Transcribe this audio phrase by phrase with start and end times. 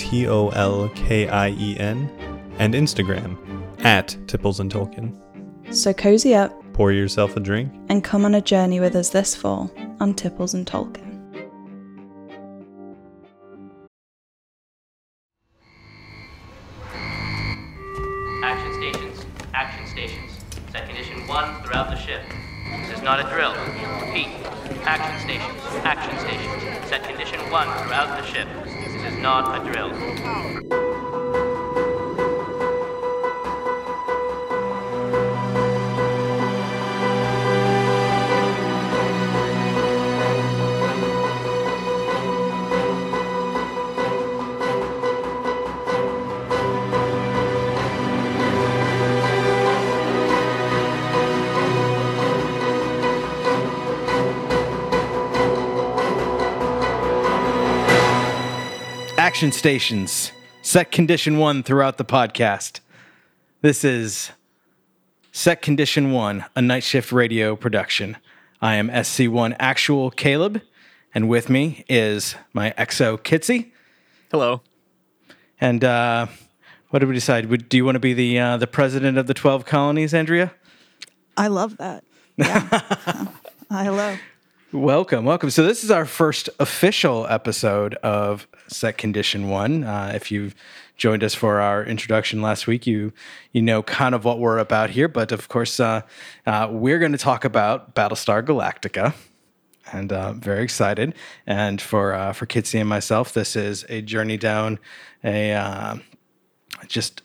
[0.00, 2.08] T O L K I E N,
[2.58, 3.36] and Instagram
[3.84, 5.14] at Tipples and Tolkien.
[5.74, 7.70] So cozy up Pour yourself a drink.
[7.90, 11.06] and come on a journey with us this fall on Tipples and Tolkien.
[18.42, 19.26] Action stations.
[19.54, 20.32] Action stations.
[20.72, 22.22] Set condition one throughout the ship.
[22.86, 23.52] This is not a drill.
[24.06, 24.28] Repeat.
[24.84, 25.60] Action stations.
[25.84, 26.88] Action stations.
[26.88, 28.48] Set condition one throughout the ship.
[29.00, 30.79] This is not a drill.
[59.20, 60.32] Action stations.
[60.62, 62.80] Set condition one throughout the podcast.
[63.60, 64.30] This is
[65.30, 68.16] Set Condition One, a night shift radio production.
[68.62, 70.62] I am SC1 Actual Caleb,
[71.14, 73.72] and with me is my XO Kitsy.
[74.30, 74.62] Hello.
[75.60, 76.28] And uh,
[76.88, 77.50] what did we decide?
[77.50, 80.54] Would, do you want to be the uh, the president of the twelve colonies, Andrea?
[81.36, 82.04] I love that.
[82.38, 83.26] Yeah.
[83.70, 84.16] Hello.
[84.72, 85.50] Welcome, welcome.
[85.50, 89.82] So this is our first official episode of Set Condition One.
[89.82, 90.54] Uh, if you've
[90.96, 93.12] joined us for our introduction last week, you
[93.50, 95.08] you know kind of what we're about here.
[95.08, 96.02] But of course, uh,
[96.46, 99.12] uh, we're going to talk about Battlestar Galactica,
[99.92, 101.14] and uh, very excited.
[101.48, 104.78] And for uh, for Kitsy and myself, this is a journey down
[105.24, 105.96] a uh,
[106.86, 107.22] just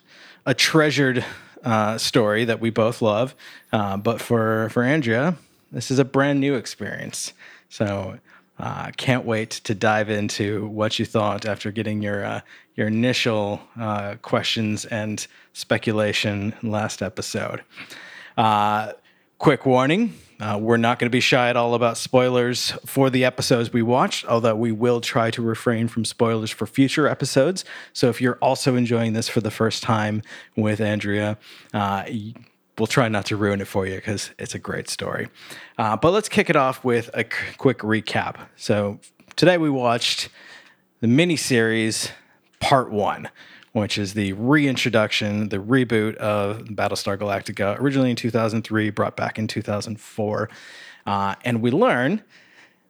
[0.48, 1.24] a treasured
[1.64, 3.36] uh, story that we both love.
[3.72, 5.38] But for for Andrea,
[5.72, 7.34] this is a brand new experience.
[7.70, 8.20] So
[8.58, 12.42] uh, can't wait to dive into what you thought after getting your uh,
[12.76, 17.64] your initial uh, questions and speculation last episode.
[18.38, 18.94] Uh,
[19.38, 20.14] quick warning.
[20.40, 23.82] Uh, we're not going to be shy at all about spoilers for the episodes we
[23.82, 27.64] watched, although we will try to refrain from spoilers for future episodes.
[27.94, 30.22] So if you're also enjoying this for the first time
[30.58, 31.38] with Andrea,
[31.74, 32.04] uh,
[32.78, 35.30] we'll try not to ruin it for you because it's a great story.
[35.78, 37.24] Uh, but let's kick it off with a
[37.58, 38.48] quick recap.
[38.56, 39.00] So
[39.36, 40.30] today we watched
[41.02, 42.12] the miniseries
[42.60, 43.30] Part One,
[43.74, 49.48] which is the reintroduction, the reboot of Battlestar Galactica, originally in 2003, brought back in
[49.48, 50.50] 2004.
[51.06, 52.22] Uh, and we learn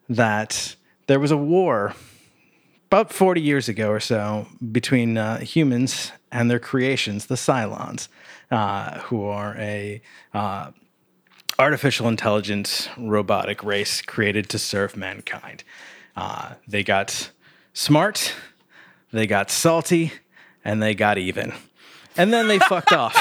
[0.07, 0.75] that
[1.07, 1.93] there was a war
[2.87, 8.07] about 40 years ago or so between uh, humans and their creations, the Cylons,
[8.51, 10.01] uh, who are a
[10.33, 10.71] uh,
[11.57, 15.63] artificial intelligence robotic race created to serve mankind.
[16.15, 17.31] Uh, they got
[17.73, 18.33] smart,
[19.11, 20.13] they got salty,
[20.63, 21.53] and they got even.
[22.17, 23.15] And then they fucked off.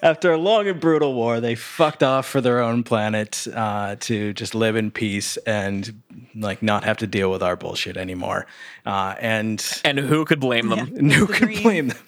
[0.00, 4.32] After a long and brutal war, they fucked off for their own planet uh, to
[4.32, 6.00] just live in peace and
[6.34, 8.46] like not have to deal with our bullshit anymore.
[8.86, 10.92] Uh, and And who could blame them?
[10.96, 11.62] and who The could dream.
[11.62, 11.98] blame them?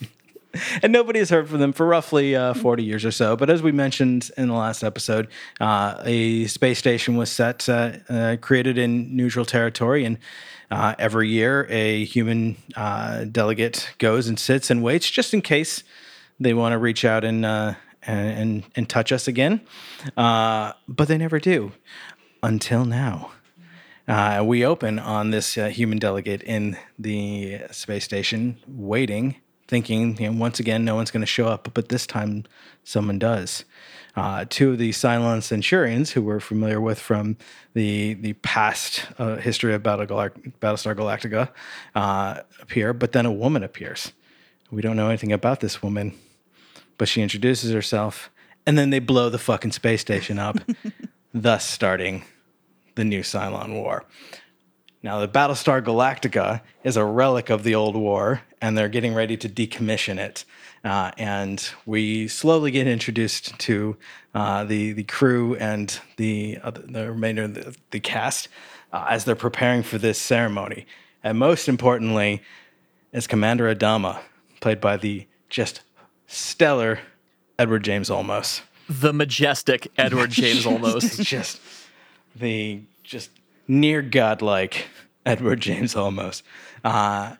[0.82, 3.36] and nobody has heard from them for roughly uh, 40 years or so.
[3.36, 5.28] But as we mentioned in the last episode,
[5.60, 10.04] uh, a space station was set, uh, uh, created in neutral territory.
[10.04, 10.18] And
[10.70, 15.84] uh, every year, a human uh, delegate goes and sits and waits just in case
[16.40, 19.60] they want to reach out and, uh, and, and, and touch us again.
[20.16, 21.70] Uh, but they never do
[22.42, 23.30] until now.
[24.10, 29.36] Uh, we open on this uh, human delegate in the space station, waiting,
[29.68, 32.42] thinking, you know, once again, no one's going to show up, but this time
[32.82, 33.64] someone does.
[34.16, 37.36] Uh, two of the Cylon Centurions, who we're familiar with from
[37.74, 41.48] the the past uh, history of Battle Galact- Battlestar Galactica,
[41.94, 44.12] uh, appear, but then a woman appears.
[44.72, 46.18] We don't know anything about this woman,
[46.98, 48.28] but she introduces herself,
[48.66, 50.56] and then they blow the fucking space station up,
[51.32, 52.24] thus starting
[53.00, 54.04] the new Cylon War.
[55.02, 59.38] Now, the Battlestar Galactica is a relic of the old war, and they're getting ready
[59.38, 60.44] to decommission it.
[60.84, 63.96] Uh, and we slowly get introduced to
[64.34, 68.48] uh, the the crew and the other, the remainder of the, the cast
[68.92, 70.86] uh, as they're preparing for this ceremony.
[71.24, 72.42] and most importantly,
[73.12, 74.20] is Commander Adama,
[74.60, 75.80] played by the just
[76.26, 77.00] stellar
[77.58, 78.60] Edward James Olmos.
[78.88, 81.22] The majestic Edward James Olmos.
[81.24, 81.60] just
[82.34, 83.30] the just
[83.66, 84.86] near godlike
[85.26, 86.42] Edward James Olmos.
[86.84, 87.34] Uh,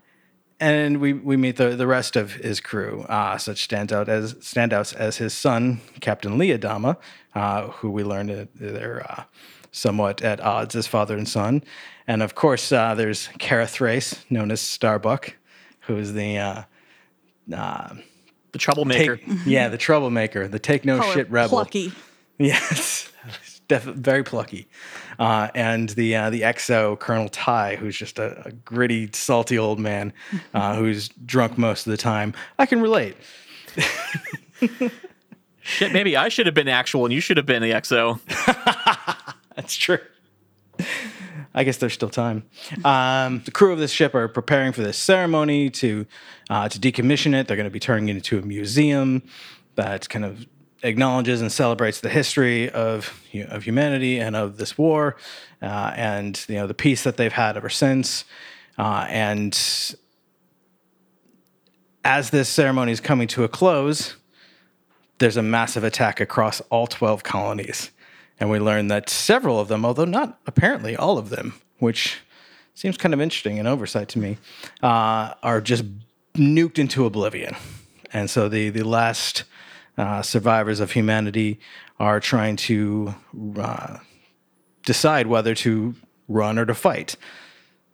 [0.58, 4.94] and we, we meet the, the rest of his crew, uh, such standout as standouts
[4.94, 6.96] as his son, Captain Lee Adama,
[7.34, 9.24] uh, who we learned that they're uh,
[9.70, 11.62] somewhat at odds as father and son.
[12.06, 15.36] And of course, uh, there's Kara Thrace, known as Starbuck,
[15.82, 16.62] who is the uh,
[17.54, 17.94] uh,
[18.52, 19.16] the troublemaker.
[19.16, 21.50] take, yeah, the troublemaker, the take no Call shit rebel.
[21.50, 21.92] Plucky.
[22.42, 23.12] Yes,
[23.70, 24.66] Def- very plucky.
[25.20, 29.78] Uh, and the uh, the XO Colonel Tigh, who's just a, a gritty, salty old
[29.78, 30.12] man
[30.54, 32.34] uh, who's drunk most of the time.
[32.58, 33.16] I can relate.
[35.60, 38.18] Shit, maybe I should have been actual and you should have been the XO.
[39.54, 39.98] That's true.
[41.54, 42.42] I guess there's still time.
[42.84, 46.06] Um, the crew of this ship are preparing for this ceremony to
[46.48, 47.46] uh, to decommission it.
[47.46, 49.22] They're going to be turning it into a museum
[49.76, 50.44] that kind of
[50.82, 55.16] acknowledges and celebrates the history of of humanity and of this war,
[55.62, 58.24] uh, and you know the peace that they've had ever since.
[58.78, 59.94] Uh, and
[62.04, 64.16] as this ceremony is coming to a close,
[65.18, 67.90] there's a massive attack across all 12 colonies.
[68.38, 72.18] And we learn that several of them, although not apparently all of them, which
[72.74, 74.38] seems kind of interesting and oversight to me,
[74.82, 75.84] uh, are just
[76.34, 77.54] nuked into oblivion.
[78.12, 79.44] And so the, the last
[80.00, 81.58] uh, survivors of humanity
[81.98, 83.14] are trying to
[83.58, 83.98] uh,
[84.86, 85.94] decide whether to
[86.28, 87.16] run or to fight.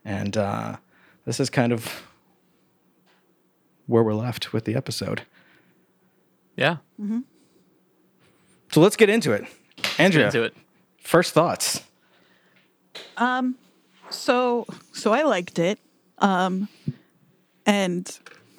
[0.04, 0.76] And uh,
[1.24, 2.02] this is kind of
[3.86, 5.22] where we're left with the episode.
[6.56, 6.76] Yeah.
[8.72, 9.44] So let's get into it.
[9.98, 10.56] Andrea, Into it.
[11.00, 11.82] first thoughts.
[13.16, 13.56] Um,
[14.10, 15.78] so so I liked it.
[16.18, 16.68] Um
[17.66, 18.18] and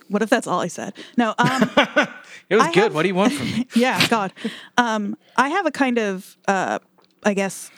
[0.09, 0.93] what if that's all I said?
[1.17, 1.69] No, um
[2.49, 2.83] It was I good.
[2.83, 3.67] have- what do you want from me?
[3.75, 4.31] yeah, God.
[4.77, 6.79] Um, I have a kind of, uh,
[7.23, 7.69] I guess,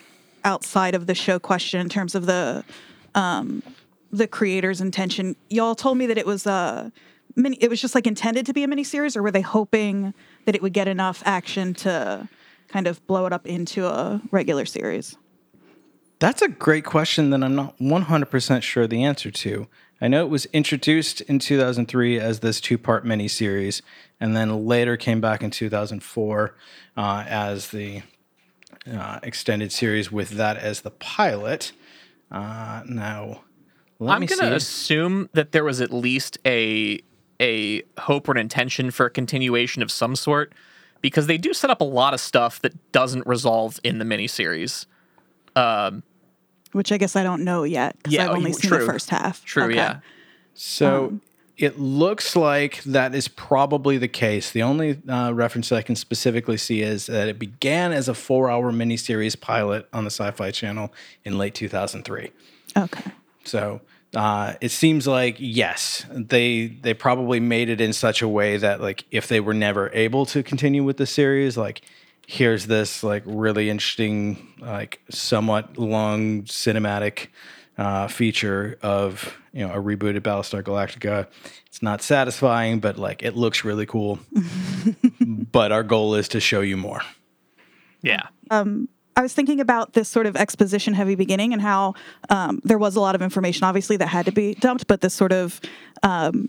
[0.43, 2.63] outside of the show question in terms of the
[3.15, 3.63] um,
[4.11, 5.35] the creator's intention.
[5.49, 6.91] Y'all told me that it was a
[7.35, 7.57] mini.
[7.59, 10.13] It was just like intended to be a miniseries, or were they hoping
[10.45, 12.29] that it would get enough action to
[12.67, 15.17] kind of blow it up into a regular series?
[16.19, 19.67] That's a great question that I'm not 100% sure the answer to.
[20.01, 23.81] I know it was introduced in 2003 as this two part miniseries,
[24.19, 26.55] and then later came back in 2004
[26.95, 28.03] uh, as the
[28.91, 31.73] uh, extended series with that as the pilot.
[32.31, 33.41] Uh, now,
[33.99, 34.55] let I'm gonna see.
[34.55, 37.01] assume that there was at least a
[37.41, 40.53] a hope or an intention for a continuation of some sort,
[41.01, 44.85] because they do set up a lot of stuff that doesn't resolve in the miniseries.
[46.71, 48.79] Which I guess I don't know yet because Yeah, I've only you- seen true.
[48.79, 49.43] the first half.
[49.45, 49.75] True, Okay.
[49.75, 49.99] yeah.
[50.53, 51.21] So Um,
[51.57, 54.51] it looks like that is probably the case.
[54.51, 58.13] The only uh, reference that I can specifically see is that it began as a
[58.13, 60.93] four hour miniseries pilot on the Sci Fi Channel
[61.25, 62.31] in late 2003.
[62.77, 63.11] Okay.
[63.45, 63.81] So
[64.15, 68.79] uh, it seems like yes, they they probably made it in such a way that
[68.79, 71.81] like if they were never able to continue with the series, like
[72.29, 77.29] here's this like really interesting, like somewhat long cinematic
[77.75, 81.25] uh, feature of you know a rebooted Battlestar Galactica.
[81.65, 84.19] It's not satisfying, but like it looks really cool.
[85.51, 87.01] but our goal is to show you more.
[88.03, 88.27] Yeah.
[88.51, 91.95] Um, I was thinking about this sort of exposition heavy beginning and how
[92.29, 95.15] um, there was a lot of information, obviously, that had to be dumped, but this
[95.15, 95.59] sort of
[96.03, 96.47] um,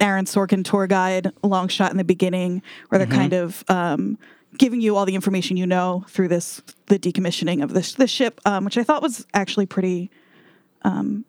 [0.00, 4.18] Aaron Sorkin tour guide long shot in the beginning, where they're kind of um,
[4.58, 8.40] giving you all the information you know through this the decommissioning of this the ship,
[8.44, 10.10] um, which I thought was actually pretty
[10.82, 11.24] um,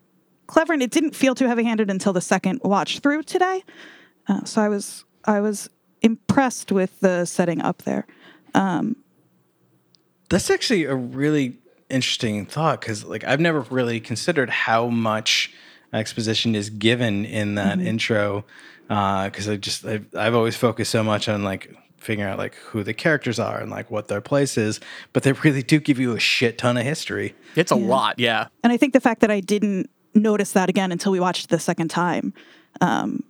[0.47, 3.63] clever, and it didn't feel too heavy handed until the second watch through today.
[4.27, 5.69] Uh, so I was I was
[6.01, 8.05] impressed with the setting up there.
[10.29, 11.57] That's actually a really
[11.89, 15.53] interesting thought because, like, I've never really considered how much
[15.93, 18.45] exposition is given in that intro.
[18.87, 22.83] Because I just I've, I've always focused so much on like figuring out like who
[22.83, 24.79] the characters are and like what their place is,
[25.13, 27.35] but they really do give you a shit ton of history.
[27.55, 28.47] It's a lot, yeah.
[28.63, 31.49] And I think the fact that I didn't notice that again until we watched it
[31.49, 32.33] the second time
[32.81, 33.23] um,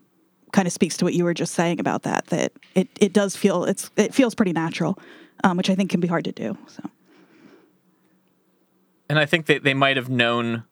[0.51, 2.27] kind of speaks to what you were just saying about that.
[2.27, 4.97] That it, it does feel it's it feels pretty natural,
[5.43, 6.57] um, which I think can be hard to do.
[6.67, 6.83] So
[9.09, 10.63] and I think that they might have known.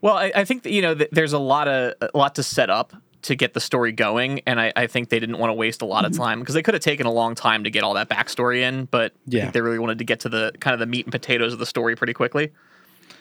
[0.00, 2.42] Well, I, I think that you know that there's a lot of a lot to
[2.42, 2.92] set up
[3.24, 5.84] to get the story going, and I, I think they didn't want to waste a
[5.84, 8.08] lot of time because they could have taken a long time to get all that
[8.08, 9.40] backstory in, but I Yeah.
[9.42, 11.58] think they really wanted to get to the kind of the meat and potatoes of
[11.58, 12.52] the story pretty quickly,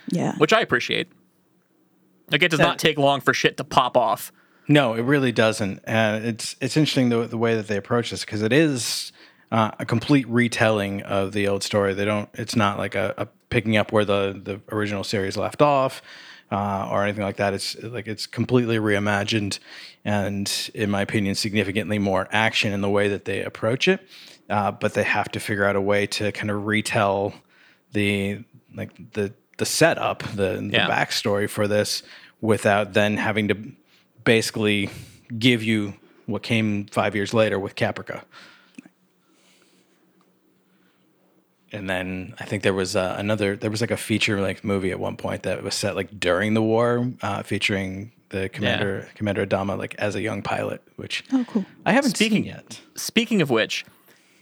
[0.09, 1.09] yeah, which I appreciate.
[2.31, 4.31] Like it does That- not take long for shit to pop off.
[4.67, 8.23] No, it really doesn't, and it's it's interesting the the way that they approach this
[8.23, 9.11] because it is
[9.51, 11.93] uh, a complete retelling of the old story.
[11.93, 12.29] They don't.
[12.33, 16.01] It's not like a, a picking up where the the original series left off.
[16.53, 17.51] Uh, or anything like that.
[17.55, 19.57] It's like it's completely reimagined,
[20.05, 23.99] and in my opinion, significantly more action in the way that they approach it.
[24.49, 27.33] Uh, but they have to figure out a way to kind of retell
[27.93, 28.43] the
[28.75, 30.87] like the the setup, the, the Yeah.
[30.89, 32.03] backstory for this,
[32.41, 33.57] without then having to
[34.23, 34.89] basically
[35.39, 35.93] give you
[36.27, 38.23] what came five years later with Caprica.
[41.73, 43.55] And then I think there was uh, another.
[43.55, 46.53] There was like a feature like movie at one point that was set like during
[46.53, 51.43] the war, uh, featuring the commander Commander Adama like as a young pilot, which Oh,
[51.49, 51.65] cool.
[51.85, 52.79] I haven't Speaking- seen yet.
[52.95, 53.85] Speaking of which,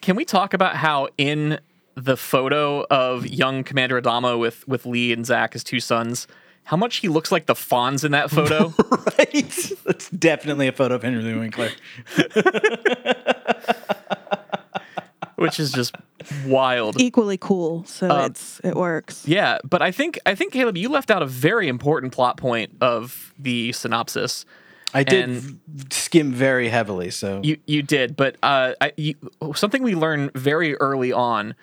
[0.02, 1.60] can we talk about how in
[1.96, 6.28] the photo of young Commander Adama with with Lee and Zak, his two sons,
[6.66, 8.74] how much he looks like the Fonz in that photo?
[9.18, 9.72] right?
[9.86, 11.70] That's definitely a photo of Henry Winkler.
[15.36, 15.96] which is just
[16.46, 17.00] wild.
[17.00, 19.28] Equally cool, so Uh, it's it works.
[19.28, 22.72] Yeah, but I think I think Caleb, you left out a very important plot point
[22.82, 24.46] of the synopsis.
[24.94, 29.16] I did And- v- skim very heavily, so You you did, but uh, I, you,
[29.56, 31.56] something we learn very early on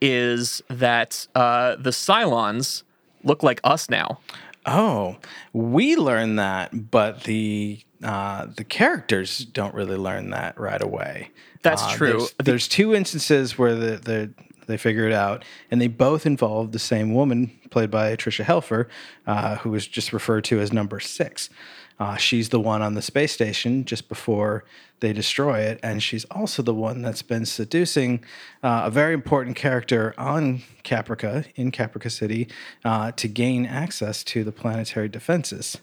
[0.00, 2.82] is that uh, the Cylons
[3.22, 4.18] look like us now.
[4.64, 5.16] Oh,
[5.52, 11.30] we learn that, but the uh, the characters don't really learn that right away.
[11.62, 12.08] That's Uh, true.
[12.18, 14.30] There's, there's two instances where the, the
[14.66, 18.86] they figure it out, and they both involve the same woman, played by Tricia Helfer,
[19.26, 21.50] uh, who is just referred to as Number Six.
[21.98, 24.64] Uh, she's the one on the space station just before
[25.00, 28.24] they destroy it, and she's also the one that's been seducing
[28.62, 32.48] uh, a very important character on Caprica in Caprica City
[32.84, 35.78] uh, to gain access to the planetary defenses.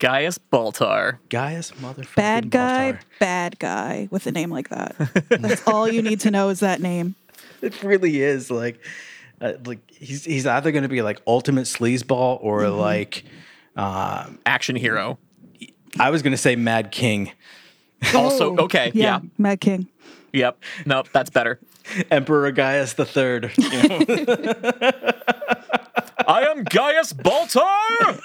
[0.00, 1.18] Gaius Baltar.
[1.28, 3.00] Gaius motherfucking Bad guy, Baltar.
[3.20, 4.96] bad guy with a name like that.
[5.28, 7.14] That's all you need to know is that name.
[7.62, 8.80] It really is like,
[9.40, 13.24] uh, like he's he's either going to be like ultimate sleazeball or like,
[13.76, 15.18] uh, action hero.
[15.98, 17.32] I was going to say Mad King,
[18.14, 19.20] Also, okay, yeah.
[19.38, 19.86] Mad King.
[20.32, 20.62] Yep.
[20.86, 21.58] Nope, that's better.
[22.10, 23.52] Emperor Gaius the Third.
[23.58, 23.98] you know?
[26.26, 28.20] I am Gaius Baltar.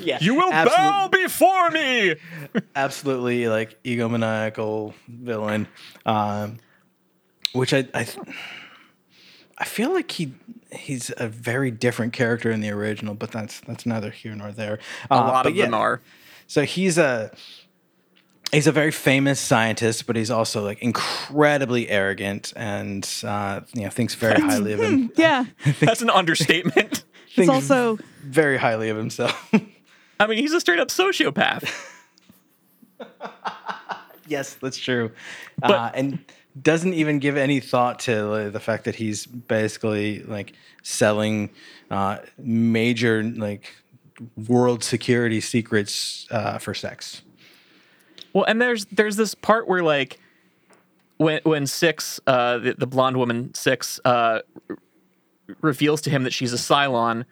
[0.00, 2.14] Yeah, You will absolute- bow before me.
[2.76, 5.66] absolutely like egomaniacal villain,
[6.06, 6.58] um,
[7.52, 8.06] which I I,
[9.58, 10.32] I feel like he
[10.72, 14.78] he's a very different character in the original, but that's that's neither here nor there.
[15.10, 16.00] A Uh, lot of yeah, them are.
[16.46, 17.30] So he's a
[18.52, 23.90] he's a very famous scientist, but he's also like incredibly arrogant and uh, you know
[23.90, 25.10] thinks very highly of him.
[25.16, 25.44] Yeah.
[25.80, 27.04] That's an understatement.
[27.30, 29.52] He's also very highly of himself.
[30.20, 31.70] I mean, he's a straight up sociopath.
[34.26, 35.12] yes, that's true.
[35.62, 36.18] uh, and
[36.60, 41.50] doesn't even give any thought to the fact that he's basically like selling
[41.90, 43.74] uh, major like
[44.48, 47.22] world security secrets uh, for sex.
[48.32, 50.18] Well, and there's there's this part where like
[51.18, 54.78] when when Six, uh, the, the blonde woman Six, uh, r-
[55.60, 57.24] reveals to him that she's a Cylon,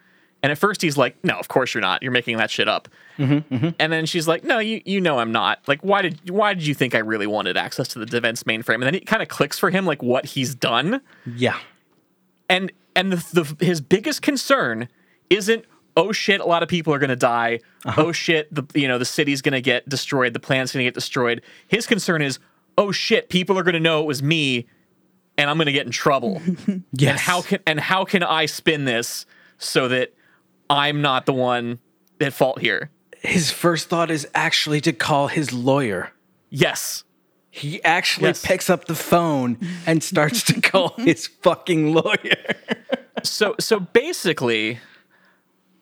[0.43, 2.03] and at first he's like, "No, of course you're not.
[2.03, 3.69] You're making that shit up." Mm-hmm, mm-hmm.
[3.79, 5.59] And then she's like, "No, you you know I'm not.
[5.67, 8.75] Like, why did why did you think I really wanted access to the defense mainframe?"
[8.75, 11.57] And then it kind of clicks for him like what he's done, Yeah.
[12.49, 13.17] and and the,
[13.57, 14.87] the his biggest concern
[15.29, 15.65] isn't
[15.95, 18.03] oh shit a lot of people are going to die uh-huh.
[18.05, 20.87] oh shit the you know the city's going to get destroyed the planet's going to
[20.87, 22.39] get destroyed his concern is
[22.77, 24.65] oh shit people are going to know it was me
[25.37, 26.41] and i'm going to get in trouble
[26.93, 27.11] Yes.
[27.11, 29.25] and how can and how can i spin this
[29.57, 30.13] so that
[30.69, 31.79] i'm not the one
[32.21, 32.89] at fault here
[33.21, 36.11] his first thought is actually to call his lawyer.
[36.49, 37.03] yes
[37.49, 38.45] He actually Yes.
[38.45, 39.57] picks up the phone
[39.87, 42.55] and starts to call his fucking lawyer.
[43.23, 44.79] so so basically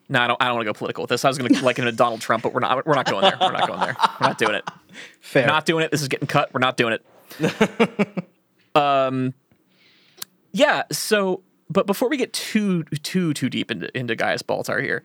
[0.08, 0.40] no, I don't.
[0.40, 1.24] I don't want to go political with this.
[1.24, 2.86] I was going to liken him to Donald Trump, but we're not.
[2.86, 3.36] We're not going there.
[3.40, 3.96] We're not going there.
[4.20, 4.64] We're not doing it.
[5.20, 5.48] Fair.
[5.48, 5.90] not doing it.
[5.90, 6.54] This is getting cut.
[6.54, 6.96] We're not doing
[7.40, 8.24] it.
[8.76, 9.34] um,
[10.52, 10.84] yeah.
[10.92, 15.02] So, but before we get too too too deep into into Gaius Baltar here,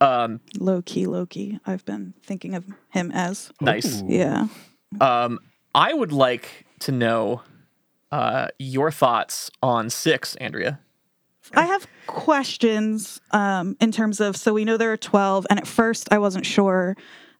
[0.00, 1.58] um, low key Loki.
[1.66, 3.50] I've been thinking of him as.
[3.60, 4.02] nice.
[4.06, 4.48] Yeah.
[5.00, 5.40] Um,
[5.74, 7.42] I would like to know
[8.12, 10.80] uh, your thoughts on six, Andrea.
[11.54, 15.66] I have questions um, in terms of so we know there are 12, and at
[15.66, 16.96] first I wasn't sure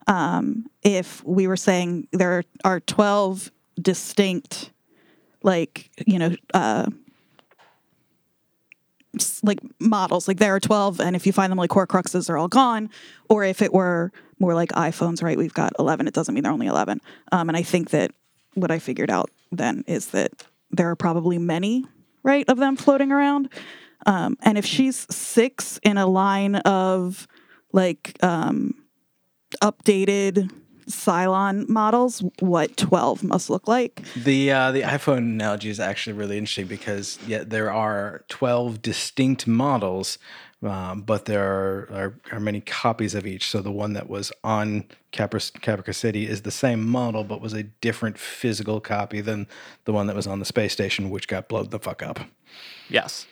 [0.06, 3.50] um, if we were saying there are 12
[3.82, 4.70] distinct,
[5.42, 6.92] like, you know, uh, s-
[9.42, 10.28] like models.
[10.28, 12.90] Like there are 12, and if you find them like Horcruxes, they're all gone.
[13.28, 15.38] Or if it were more like iPhones, right?
[15.38, 16.06] We've got 11.
[16.06, 17.00] It doesn't mean they're only 11.
[17.32, 18.12] Um, and I think that
[18.54, 21.84] what I figured out then is that there are probably many,
[22.22, 23.48] right, of them floating around.
[24.04, 27.26] Um, and if she's six in a line of
[27.72, 28.74] like um,
[29.62, 30.50] updated
[30.88, 34.02] Cylon models, what 12 must look like.
[34.16, 39.46] The uh, the iPhone analogy is actually really interesting because yeah, there are twelve distinct
[39.46, 40.18] models,
[40.62, 43.50] um, but there are, are are many copies of each.
[43.50, 47.52] So the one that was on Capra, Caprica City is the same model, but was
[47.52, 49.46] a different physical copy than
[49.84, 52.20] the one that was on the space station, which got blown the fuck up.
[52.88, 53.26] Yes.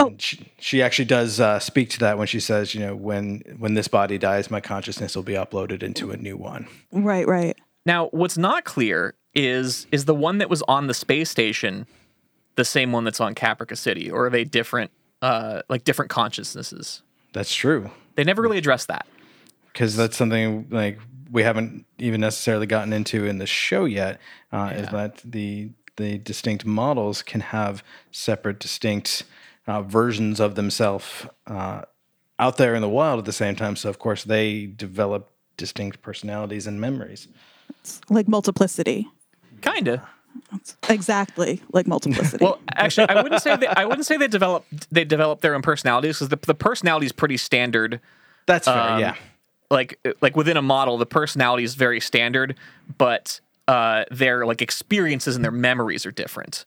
[0.00, 3.42] And she, she actually does uh, speak to that when she says, you know, when
[3.58, 6.66] when this body dies, my consciousness will be uploaded into a new one.
[6.92, 7.56] Right, right.
[7.86, 11.86] Now, what's not clear is is the one that was on the space station
[12.56, 17.02] the same one that's on Caprica City, or are they different, uh, like different consciousnesses?
[17.32, 17.90] That's true.
[18.14, 19.06] They never really address that.
[19.72, 20.98] because that's something like
[21.32, 24.20] we haven't even necessarily gotten into in the show yet.
[24.52, 27.82] Uh, Is that the the distinct models can have
[28.12, 29.24] separate, distinct
[29.66, 31.82] uh, versions of themselves uh,
[32.38, 33.76] out there in the wild at the same time.
[33.76, 37.28] So of course they develop distinct personalities and memories.
[37.80, 39.08] It's Like multiplicity.
[39.60, 40.06] Kinda.
[40.88, 42.44] Exactly like multiplicity.
[42.44, 45.62] Well, actually, I wouldn't say they, I wouldn't say they develop they develop their own
[45.62, 48.00] personalities because the the personality is pretty standard.
[48.46, 48.76] That's fair.
[48.76, 49.14] Um, yeah.
[49.70, 52.56] Like like within a model, the personality is very standard,
[52.98, 56.64] but uh, their like experiences and their memories are different.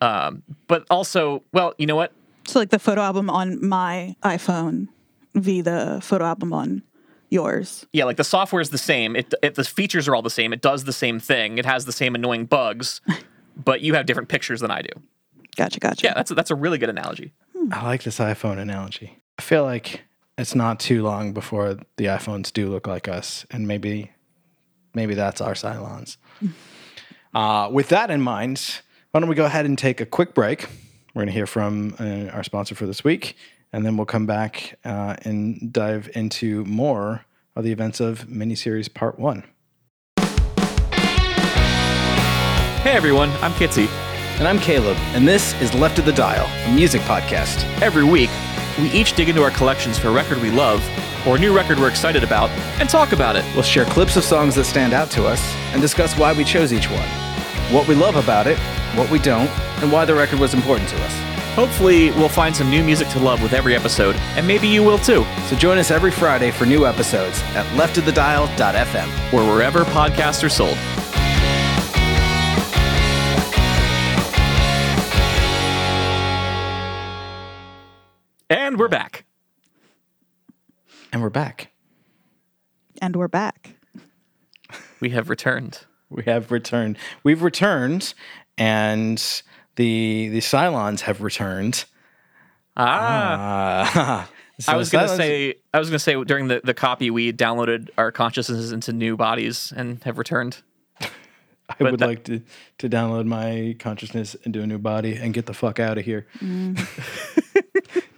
[0.00, 2.12] Um, but also, well, you know what?
[2.46, 4.88] so like the photo album on my iPhone
[5.34, 6.82] v the photo album on
[7.28, 7.86] yours.
[7.92, 9.16] Yeah, like the software is the same.
[9.16, 10.52] It, it the features are all the same.
[10.52, 11.58] It does the same thing.
[11.58, 13.00] It has the same annoying bugs,
[13.56, 14.88] but you have different pictures than I do.
[15.56, 16.06] Gotcha, gotcha.
[16.06, 17.32] Yeah, that's a, that's a really good analogy.
[17.72, 19.22] I like this iPhone analogy.
[19.38, 20.02] I feel like
[20.38, 24.12] it's not too long before the iPhones do look like us, and maybe,
[24.94, 26.18] maybe that's our Cylons.
[27.34, 28.80] Uh, with that in mind,
[29.16, 30.68] why don't we go ahead and take a quick break?
[31.14, 33.34] We're going to hear from uh, our sponsor for this week,
[33.72, 37.24] and then we'll come back uh, and dive into more
[37.54, 39.44] of the events of miniseries part one.
[42.82, 43.88] Hey everyone, I'm Kitsy.
[44.38, 47.64] And I'm Caleb, and this is Left of the Dial, a music podcast.
[47.80, 48.28] Every week,
[48.78, 50.86] we each dig into our collections for a record we love
[51.26, 52.50] or a new record we're excited about
[52.80, 53.46] and talk about it.
[53.54, 55.40] We'll share clips of songs that stand out to us
[55.72, 57.08] and discuss why we chose each one,
[57.72, 58.58] what we love about it,
[58.96, 59.48] what we don't,
[59.80, 61.12] and why the record was important to us.
[61.54, 64.98] Hopefully, we'll find some new music to love with every episode, and maybe you will
[64.98, 69.32] too, So join us every Friday for new episodes at leftofthedial.fm.
[69.32, 70.76] or wherever podcasts are sold.
[78.48, 79.24] And we're back.
[81.12, 81.72] And we're back.
[83.00, 83.76] And we're back.
[85.00, 85.80] We have returned.
[86.08, 86.98] We have returned.
[87.24, 88.14] We've returned,
[88.58, 89.18] and
[89.76, 91.84] the the Cylons have returned.
[92.76, 94.22] Ah.
[94.22, 94.26] Uh,
[94.60, 97.32] so I was gonna Cylons- say I was gonna say during the, the copy we
[97.32, 100.58] downloaded our consciousnesses into new bodies and have returned.
[101.00, 102.42] I but would that- like to
[102.78, 106.26] to download my consciousness into a new body and get the fuck out of here.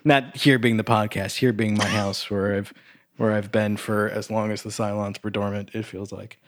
[0.04, 2.72] Not here being the podcast, here being my house where I've
[3.16, 5.70] where I've been for as long as the Cylons were dormant.
[5.74, 6.38] It feels like.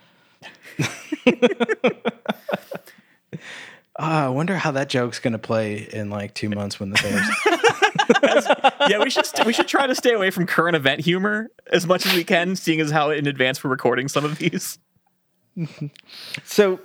[4.02, 8.70] Ah, I wonder how that joke's gonna play in like two months when the Bears.
[8.88, 11.86] yeah, we should st- we should try to stay away from current event humor as
[11.86, 14.78] much as we can, seeing as how in advance we're recording some of these.
[16.44, 16.80] So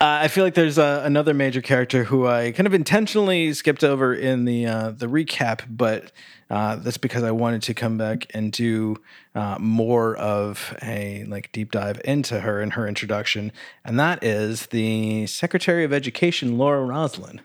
[0.00, 3.82] uh, I feel like there's uh, another major character who I kind of intentionally skipped
[3.82, 6.12] over in the uh, the recap, but
[6.50, 8.96] uh, that's because I wanted to come back and do
[9.34, 13.50] uh, more of a like deep dive into her and her introduction,
[13.84, 17.40] and that is the Secretary of Education, Laura Roslin.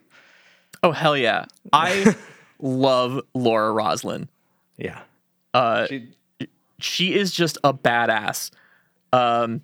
[0.83, 1.45] Oh hell yeah!
[1.71, 2.15] I
[2.59, 4.29] love Laura Roslin.
[4.77, 4.99] Yeah,
[5.53, 6.09] Uh, She-
[6.79, 8.51] she is just a badass.
[9.13, 9.61] Um,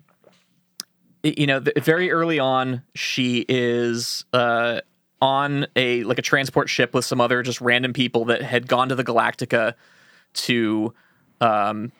[1.22, 4.80] you know, very early on, she is uh,
[5.20, 8.88] on a like a transport ship with some other just random people that had gone
[8.88, 9.74] to the Galactica
[10.34, 10.94] to.
[11.40, 11.92] Um,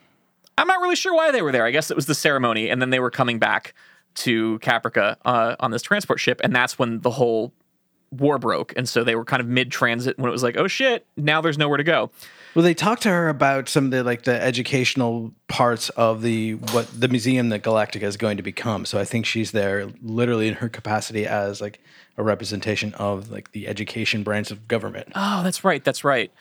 [0.57, 1.65] I'm not really sure why they were there.
[1.65, 3.73] I guess it was the ceremony, and then they were coming back
[4.13, 7.53] to Caprica uh, on this transport ship, and that's when the whole
[8.11, 10.67] war broke, and so they were kind of mid transit when it was like, oh
[10.67, 12.11] shit, now there's nowhere to go.
[12.53, 16.53] Well, they talked to her about some of the like the educational parts of the
[16.53, 18.85] what the museum that Galactica is going to become.
[18.85, 21.79] So I think she's there literally in her capacity as like
[22.17, 25.13] a representation of like the education branch of government.
[25.15, 25.83] Oh, that's right.
[25.83, 26.31] That's right.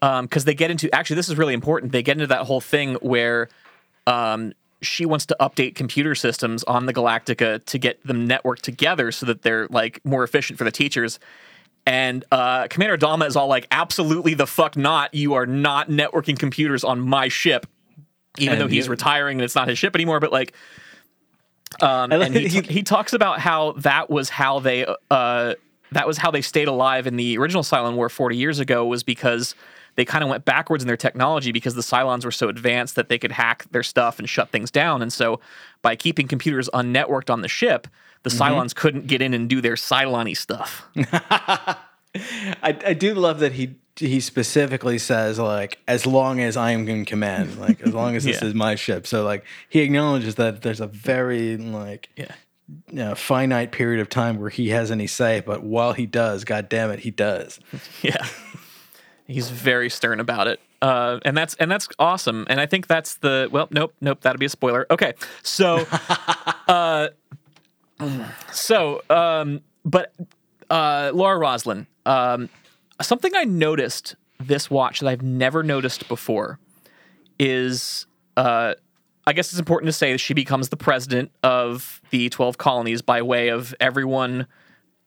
[0.00, 1.92] Because they get into actually, this is really important.
[1.92, 3.48] They get into that whole thing where
[4.06, 9.12] um, she wants to update computer systems on the Galactica to get them networked together
[9.12, 11.18] so that they're like more efficient for the teachers.
[11.86, 15.12] And uh, Commander Adama is all like, "Absolutely the fuck not!
[15.12, 17.66] You are not networking computers on my ship."
[18.38, 20.54] Even And though he's you- retiring and it's not his ship anymore, but like,
[21.80, 25.54] um, and he, he- he talks about how that was how they uh,
[25.92, 29.02] that was how they stayed alive in the original Cylon War 40 years ago was
[29.02, 29.54] because
[29.96, 33.08] they kind of went backwards in their technology because the Cylons were so advanced that
[33.08, 35.02] they could hack their stuff and shut things down.
[35.02, 35.40] And so
[35.82, 37.86] by keeping computers unnetworked on the ship,
[38.22, 38.42] the Mm-hmm.
[38.42, 40.86] Cylons couldn't get in and do their Cylon stuff.
[42.16, 46.88] I, I do love that he he specifically says like as long as I am
[46.88, 48.48] in command, like as long as this Yeah.
[48.48, 49.06] is my ship.
[49.06, 52.34] So like he acknowledges that there's a very like Yeah.
[52.88, 56.44] you know, finite period of time where he has any say, but while he does,
[56.44, 57.60] god damn it, he does.
[58.02, 58.26] Yeah.
[59.26, 60.60] He's very stern about it.
[60.82, 62.46] Uh, and that's and that's awesome.
[62.50, 64.86] And I think that's the well, nope, nope, that'd be a spoiler.
[64.90, 65.14] Okay.
[65.42, 65.86] So
[66.68, 67.08] uh
[68.52, 70.12] so um but
[70.70, 72.48] uh Laura Roslin, um
[73.00, 76.58] something I noticed this watch that I've never noticed before
[77.38, 78.06] is
[78.36, 78.74] uh
[79.26, 83.00] I guess it's important to say that she becomes the president of the 12 colonies
[83.00, 84.46] by way of everyone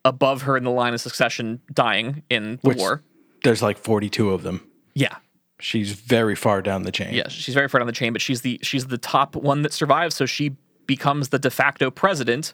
[0.03, 3.03] above her in the line of succession dying in the Which- war.
[3.43, 4.67] There's like 42 of them.
[4.93, 5.15] Yeah.
[5.60, 7.13] She's very far down the chain.
[7.13, 9.73] Yeah, she's very far down the chain, but she's the she's the top one that
[9.73, 12.54] survives, so she becomes the de facto president.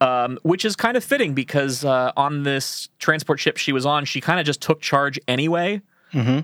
[0.00, 4.04] Um, which is kind of fitting because uh, on this transport ship she was on,
[4.04, 5.80] she kind of just took charge anyway,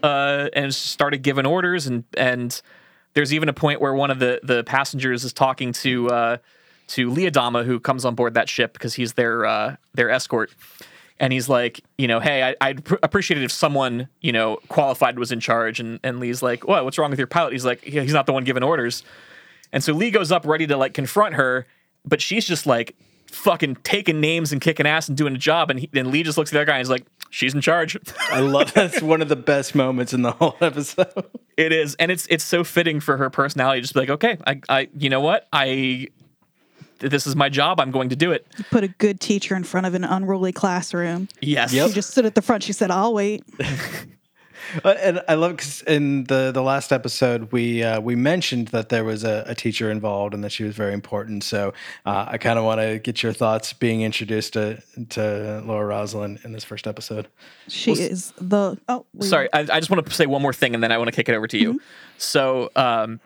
[0.03, 1.87] uh, and started giving orders.
[1.87, 2.61] and And
[3.15, 6.37] there's even a point where one of the the passengers is talking to uh,
[6.89, 10.51] to Lee Adama, who comes on board that ship because he's their uh, their escort.
[11.21, 14.59] And he's like, you know, hey, I, I'd pr- appreciate it if someone, you know,
[14.69, 15.81] qualified was in charge.
[15.81, 16.85] And, and Lee's like, what?
[16.85, 17.53] What's wrong with your pilot?
[17.53, 19.03] He's like, yeah, he's not the one giving orders.
[19.73, 21.67] And so Lee goes up ready to like confront her,
[22.05, 22.95] but she's just like
[23.27, 25.71] fucking taking names and kicking ass and doing a job.
[25.71, 27.61] And, he, and Lee just looks at the other guy and he's like, she's in
[27.61, 27.97] charge.
[28.31, 31.27] I love that's one of the best moments in the whole episode.
[31.57, 33.81] it is, and it's it's so fitting for her personality.
[33.81, 36.09] Just be like, okay, I, I you know what, I
[36.99, 37.81] this is my job.
[37.81, 38.47] I'm going to do it.
[38.71, 41.29] Put a good teacher in front of an unruly classroom.
[41.41, 41.71] Yes.
[41.71, 42.63] She just stood at the front.
[42.63, 43.45] She said, "I'll wait."
[44.85, 48.89] Uh, and I love because in the the last episode we uh, we mentioned that
[48.91, 51.45] there was a, a teacher involved and that she was very important.
[51.45, 51.73] So
[52.05, 56.39] uh, I kind of want to get your thoughts being introduced to to Laura Roslin
[56.45, 57.29] in this first episode.
[57.69, 58.79] She is the.
[58.89, 61.09] Oh, Sorry, I, I just want to say one more thing, and then I want
[61.09, 61.81] to kick it over to you.
[62.19, 63.21] So, um,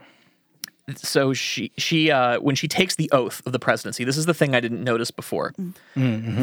[0.97, 4.35] so she she uh, when she takes the oath of the presidency, this is the
[4.35, 5.55] thing I didn't notice before.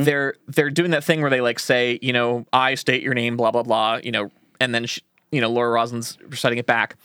[0.04, 3.38] They're they're doing that thing where they like say, you know, I state your name,
[3.38, 6.95] blah blah blah, you know, and then she, you know Laura Roslin's reciting it back,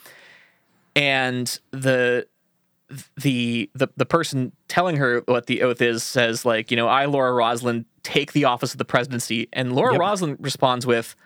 [0.94, 2.27] and the
[3.16, 7.07] the the the person telling her what the oath is says like you know I
[7.07, 10.01] Laura Roslin take the office of the presidency and Laura Yep.
[10.01, 11.16] Roslin responds with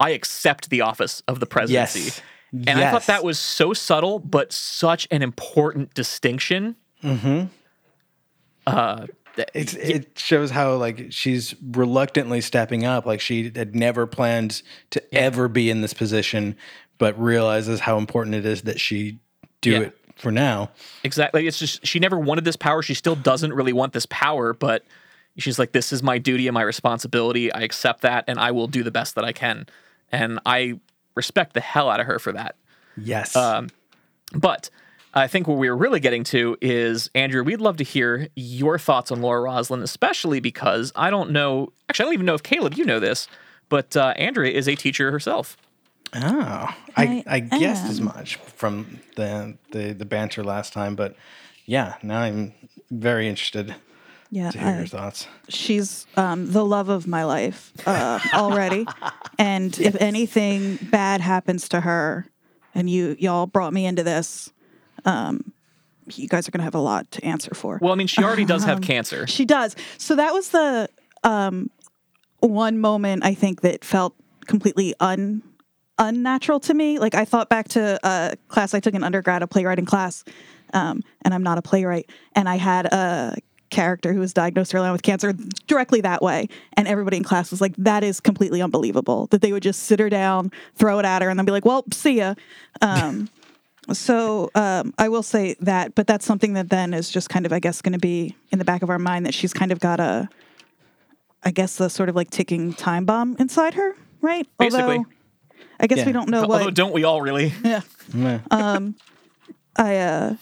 [0.00, 2.22] I accept the office of the presidency Yes.
[2.52, 6.76] And I thought that was so subtle but such an important distinction
[8.66, 9.06] uh
[9.36, 13.06] th- It's, it shows how like she's reluctantly stepping up.
[13.06, 16.56] Like she had never planned to ever be in this position,
[16.98, 19.18] but realizes how important it is that she
[19.60, 19.78] do Yeah.
[19.80, 20.70] it for now.
[21.04, 21.46] Exactly.
[21.46, 22.82] It's just she never wanted this power.
[22.82, 24.84] She still doesn't really want this power, but
[25.38, 27.52] she's like, "This is my duty and my responsibility.
[27.52, 29.66] I accept that, and I will do the best that I can."
[30.10, 30.80] And I
[31.18, 32.56] respect the hell out of her for that.
[32.96, 33.36] Yes.
[33.36, 33.68] Um,
[34.32, 34.70] But
[35.14, 37.42] I think what we are really getting to is Andrew.
[37.42, 41.72] We'd love to hear your thoughts on Laura Roslin, especially because I don't know.
[41.88, 43.26] Actually, I don't even know if Caleb, you know this,
[43.68, 45.56] but uh, Andrea is a teacher herself.
[46.14, 51.16] Oh, I, I I, guessed as much from the, the the banter last time, but
[51.66, 52.54] yeah, now I'm
[52.90, 53.74] very interested
[54.30, 54.50] yeah.
[54.50, 55.26] to hear your thoughts.
[55.48, 58.86] she's um, the love of my life uh, already.
[59.38, 62.26] and if anything bad happens to her,
[62.74, 64.52] and you y'all brought me into this,
[65.04, 65.52] um,
[66.14, 67.78] you guys are gonna have a lot to answer for.
[67.80, 69.26] Well, I mean, she already does have cancer.
[69.26, 69.76] She does.
[69.96, 70.88] So that was the
[71.24, 71.70] um,
[72.40, 74.14] one moment I think that felt
[74.46, 75.42] completely un
[75.98, 76.98] unnatural to me.
[76.98, 80.24] Like I thought back to a class I took in undergrad, a playwriting class,
[80.72, 82.10] um, and I'm not a playwright.
[82.34, 83.36] And I had a
[83.70, 85.32] character who was diagnosed early on with cancer
[85.66, 86.48] directly that way.
[86.74, 90.00] And everybody in class was like, that is completely unbelievable that they would just sit
[90.00, 92.34] her down, throw it at her, and then be like, well, see ya.
[92.80, 93.28] Um,
[93.92, 97.52] so um, I will say that, but that's something that then is just kind of,
[97.52, 99.80] I guess, going to be in the back of our mind that she's kind of
[99.80, 100.28] got a,
[101.44, 104.46] I guess, the sort of like ticking time bomb inside her, right?
[104.58, 104.82] Basically.
[104.98, 105.04] Although,
[105.80, 106.06] I guess Yeah.
[106.06, 106.60] we don't know what.
[106.60, 107.52] Although, don't we all really?
[107.64, 107.82] Yeah.
[108.14, 108.40] Yeah.
[109.76, 110.34] I uh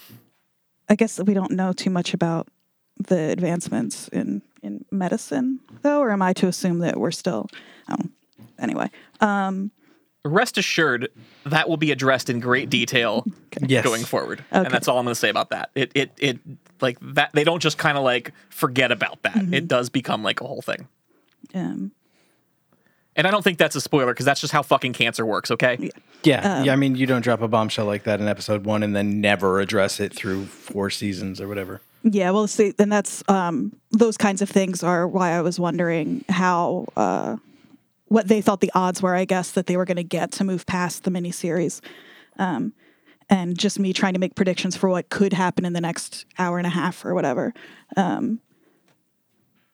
[0.89, 2.47] I guess that we don't know too much about
[2.99, 7.47] the advancements in in medicine though or am I to assume that we're still
[7.89, 7.97] oh
[8.59, 8.89] anyway.
[9.21, 9.71] Um
[10.25, 11.07] Rest assured,
[11.45, 13.25] that will be addressed in great detail
[13.65, 13.85] Yes.
[13.85, 15.69] going forward, and that's all I'm going to say about that.
[15.73, 16.39] It it it
[16.81, 19.35] like that they don't just kind of like forget about that.
[19.35, 19.53] Mm-hmm.
[19.53, 20.87] It does become like a whole thing.
[21.55, 21.91] um
[23.15, 25.49] And I don't think that's a spoiler because that's just how fucking cancer works.
[25.49, 25.91] Okay.
[26.23, 26.73] Yeah, yeah.
[26.73, 29.61] I mean, you don't drop a bombshell like that in episode one and then never
[29.61, 31.79] address it through four seasons or whatever.
[32.13, 36.23] Yeah, well see and that's um those kinds of things are why I was wondering
[36.29, 37.37] how uh
[38.07, 40.43] what they thought the odds were, I guess, that they were going to get to
[40.43, 41.81] move past the miniseries.
[42.39, 42.73] Um,
[43.29, 46.57] and just me trying to make predictions for what could happen in the next hour
[46.57, 47.53] and a half or whatever.
[47.97, 48.39] Um,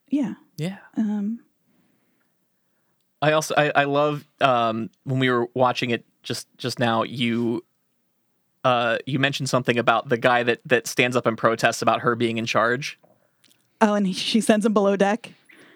[0.10, 0.34] yeah.
[0.58, 0.78] Yeah.
[0.98, 1.39] Um,
[3.22, 7.04] I also I, I love um, when we were watching it just just now.
[7.04, 7.63] You
[8.63, 12.15] uh, you mentioned something about the guy that that stands up and protests about her
[12.15, 12.99] being in charge.
[13.82, 15.32] Oh, and he, she sends him below deck.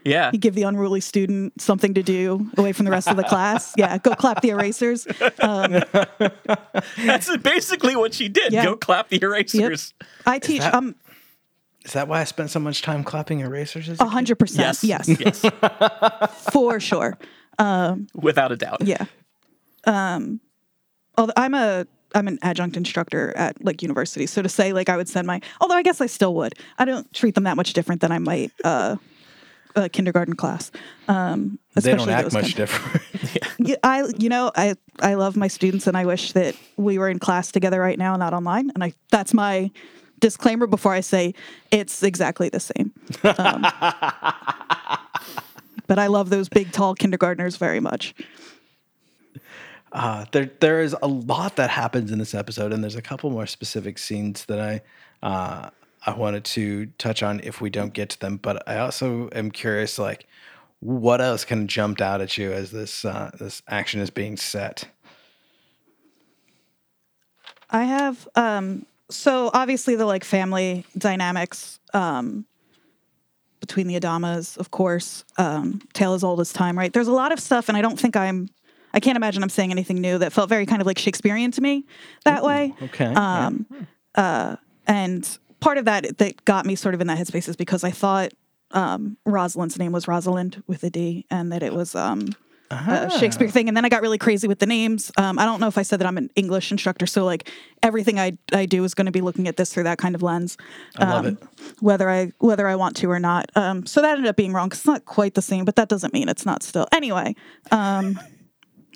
[0.05, 0.29] Yeah.
[0.31, 3.73] You give the unruly student something to do away from the rest of the class.
[3.77, 5.05] Yeah, go clap the erasers.
[5.41, 5.81] Um,
[7.05, 8.53] That's basically what she did.
[8.53, 8.63] Yeah.
[8.63, 9.93] Go clap the erasers.
[10.25, 10.95] I teach that- um
[11.83, 13.89] Is that why I spent so much time clapping erasers?
[13.89, 14.77] A a hundred percent.
[14.81, 15.07] Yes.
[15.09, 16.31] Yes, Yes.
[16.53, 17.17] for sure.
[18.13, 18.81] Without a doubt.
[18.85, 19.05] Yeah.
[19.85, 20.39] Um,
[21.17, 24.97] although I'm a I'm an adjunct instructor at like university, so to say like I
[24.97, 26.53] would send my although I guess I still would.
[26.77, 28.95] I don't treat them that much different than I might uh,
[29.75, 30.71] a kindergarten class.
[31.07, 33.03] Um, They don't act much kind- different.
[33.59, 37.09] Yeah, I you know I I love my students and I wish that we were
[37.09, 38.71] in class together right now, not online.
[38.73, 39.71] And I that's my
[40.19, 41.33] disclaimer before I say
[41.71, 42.93] it's exactly the same.
[43.23, 43.61] Um,
[45.87, 48.13] but I love those big, tall kindergartners very much.
[49.97, 53.31] Uh, there, there is a lot that happens in this episode, and there's a couple
[53.31, 54.81] more specific scenes that I,
[55.25, 55.71] uh,
[56.05, 58.37] I wanted to touch on if we don't get to them.
[58.37, 60.27] But I also am curious, like,
[60.81, 64.37] what else kind of jumped out at you as this uh, this action is being
[64.37, 64.87] set?
[67.71, 72.45] I have um so obviously the like family dynamics um
[73.59, 76.93] between the Adamas, of course, um, Tale as Old as Time, right?
[76.93, 78.49] There's a lot of stuff, and I don't think I'm,
[78.93, 81.61] I can't imagine I'm saying anything new that felt very kind of like Shakespearean to
[81.61, 81.85] me
[82.25, 82.73] that way.
[82.81, 83.05] Okay.
[83.13, 83.65] Um,
[84.15, 84.55] uh,
[84.87, 87.91] and part of that that got me sort of in that headspace is because I
[87.91, 88.31] thought
[88.71, 92.29] um, Rosalind's name was Rosalind with a D, and that it was um,
[92.69, 93.69] a Shakespeare thing.
[93.69, 95.09] And then I got really crazy with the names.
[95.17, 97.49] Um, I don't know if I said that I'm an English instructor, so like
[97.81, 100.23] everything I I do is going to be looking at this through that kind of
[100.23, 100.57] lens.
[100.97, 101.47] I love um, it.
[101.79, 103.49] Whether I whether I want to or not.
[103.55, 105.87] Um, so that ended up being wrong 'cause it's not quite the same, but that
[105.87, 106.87] doesn't mean it's not still.
[106.91, 107.35] Anyway,
[107.71, 108.19] um,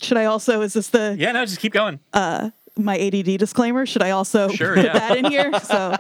[0.02, 2.00] should I also is this the Yeah, no, just keep going.
[2.14, 3.86] Uh, my ADD disclaimer.
[3.86, 4.94] Should I also Sure, put yeah.
[4.94, 5.52] that in here?
[5.64, 5.96] So,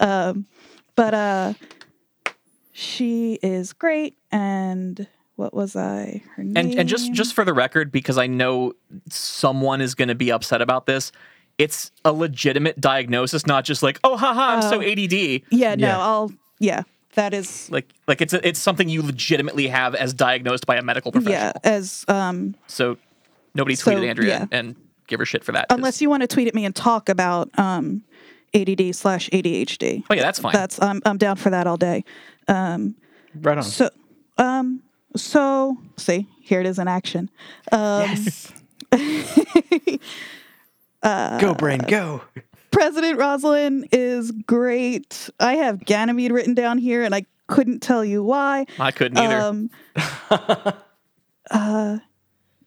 [0.00, 0.46] um,
[0.94, 1.52] but uh,
[2.72, 4.16] she is great.
[4.30, 6.22] And what was I?
[6.34, 6.56] Her name.
[6.56, 8.72] and and just just for the record because i know
[9.10, 11.12] someone is going to be upset about this
[11.58, 14.82] it's a legitimate diagnosis not just like oh haha i'm so Oh.
[14.82, 14.98] add
[15.50, 15.98] yeah, no, Yeah.
[16.00, 16.82] I'll yeah.
[17.14, 20.82] That is like like it's a, it's something you legitimately have as diagnosed by a
[20.82, 21.34] medical professional.
[21.38, 21.52] yeah.
[21.64, 22.96] As um, so
[23.56, 24.58] nobody So, tweeted andrea yeah.
[24.58, 24.76] and
[25.08, 25.66] give her shit for that.
[25.70, 28.02] unless you want to tweet at me and talk about um,
[28.54, 30.02] ADD slash ADHD.
[30.10, 32.04] oh yeah that's fine That's I'm I'm down for that all day.
[32.48, 33.62] Right on.
[33.62, 33.90] So
[34.38, 34.82] um,
[35.16, 37.30] so see here it is in action.
[37.72, 38.52] Um, yes.
[41.02, 42.22] go brain, go.
[42.70, 45.30] President Rosalind is great.
[45.40, 48.66] I have Ganymede written down here, and I couldn't tell you why.
[48.78, 49.70] i couldn't either Um,
[51.50, 51.98] uh,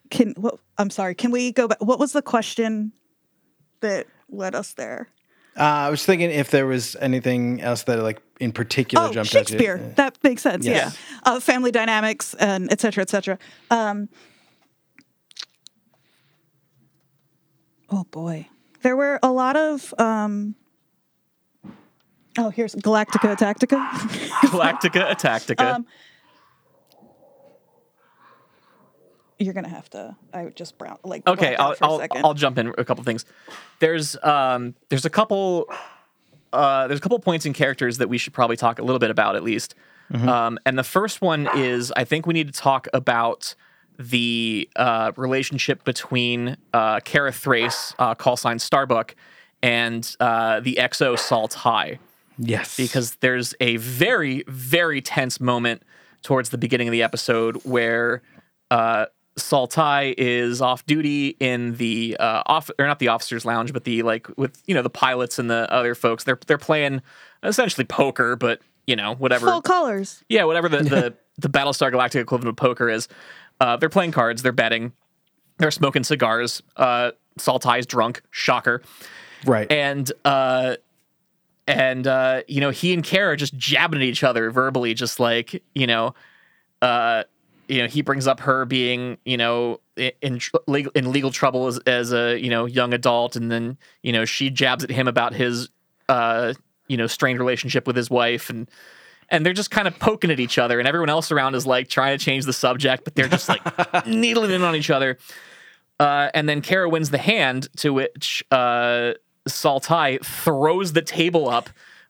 [0.10, 0.60] can what?
[0.78, 1.16] I'm sorry.
[1.16, 1.84] Can we go back?
[1.84, 2.92] What was the question
[3.82, 5.10] that led us there?
[5.58, 9.32] Uh, I was thinking if there was anything else that, like, in particular, Oh, jumped
[9.32, 9.76] Shakespeare.
[9.76, 9.94] at you.
[9.96, 10.66] That makes sense.
[10.66, 10.98] Yes.
[10.98, 11.20] Yeah.
[11.34, 13.38] Uh, family dynamics and et cetera, et cetera.
[13.70, 14.08] Um,
[17.90, 18.48] oh boy,
[18.82, 19.94] there were a lot of.
[19.98, 20.56] Um,
[22.38, 23.90] oh, here's Galactica Tactica.
[24.50, 25.86] galactica tactica Um,
[29.40, 30.16] You're gonna have to.
[30.34, 31.26] I would just brown like.
[31.28, 32.26] okay I'll, for a I'll, second.
[32.26, 33.26] I'll jump in a couple things
[33.80, 35.68] there's um there's a couple
[36.52, 39.12] uh, there's a couple points in characters that we should probably talk a little bit
[39.12, 39.76] about at least.
[40.12, 43.54] Um, and the first one is I think we need to talk about
[44.00, 49.14] the uh, relationship between uh, Kara Thrace, uh, call sign Starbuck,
[49.62, 52.00] and uh, the XO Saul Tigh
[52.40, 52.76] Yes.
[52.76, 55.84] because there's a very very tense moment
[56.24, 58.24] towards the beginning of the episode where
[58.72, 59.06] uh
[59.42, 63.84] Saul Tigh is off duty in the uh off or not the officers lounge but
[63.84, 67.02] the like with you know the pilots and the other folks they're they're playing
[67.44, 70.24] essentially poker but you know whatever Full colors.
[70.30, 73.08] yeah, whatever the, the, the Battlestar Galactica equivalent of poker is.
[73.62, 74.94] Uh, they're playing cards, they're betting,
[75.60, 76.64] they're smoking cigars.
[76.76, 78.82] Uh, Saul Tigh's drunk, shocker.
[79.46, 79.72] right.
[79.72, 80.78] And uh,
[81.68, 85.62] and uh, you know, he and Kara just jabbing at each other verbally, just like
[85.76, 86.16] you know,
[86.82, 87.24] uh,
[87.70, 91.78] you know, he brings up her being you know in legal in legal trouble as,
[91.80, 95.34] as a you know young adult, and then you know she jabs at him about
[95.34, 95.70] his
[96.10, 96.54] uh,
[96.88, 98.70] you know strained relationship with his wife, and
[99.30, 101.88] and they're just kind of poking at each other, and everyone else around is like
[101.88, 103.62] trying to change the subject, but they're just like
[104.08, 105.20] needling in on each other.
[106.00, 109.14] Uh, and then Kara wins the hand, to which uh,
[109.48, 111.70] Saul Tigh throws the table up.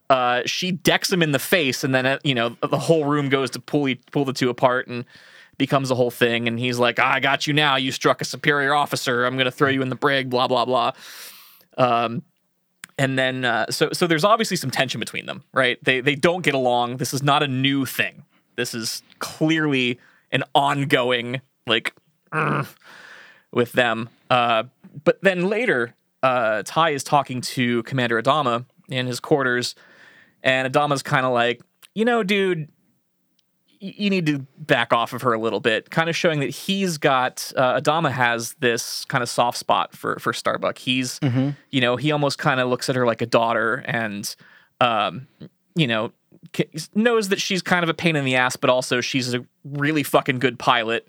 [0.10, 3.28] Uh, she decks him in the face, and then uh, you know the whole room
[3.28, 5.04] goes to pull pull the two apart and
[5.60, 6.48] becomes a whole thing.
[6.48, 7.76] And he's like, "I got you now.
[7.76, 9.26] You struck a superior officer.
[9.26, 10.94] I'm gonna throw you in the brig." Blah blah blah.
[11.78, 12.24] Um,
[12.98, 15.78] and then uh, so so there's obviously some tension between them, right?
[15.84, 16.98] They they don't get along.
[16.98, 18.26] This is not a new thing.
[18.56, 20.00] This is clearly
[20.32, 21.94] an ongoing like
[23.52, 24.10] with them.
[24.30, 24.64] Uh,
[25.04, 29.76] but then later, uh, Tigh is talking to Commander Adama in his quarters,
[30.44, 31.62] and Adama's kind of like,
[31.96, 32.70] you know, dude,
[33.82, 36.98] you need to back off of her a little bit, kind of showing that he's
[36.98, 40.78] got uh, Adama has this kind of soft spot for for Starbuck.
[40.78, 41.18] He's,
[41.70, 44.36] you know, he almost kind of looks at her like a daughter, and
[44.82, 45.28] um,
[45.76, 46.12] you know,
[46.94, 50.04] knows that she's kind of a pain in the ass, but also she's a really
[50.04, 51.08] fucking good pilot,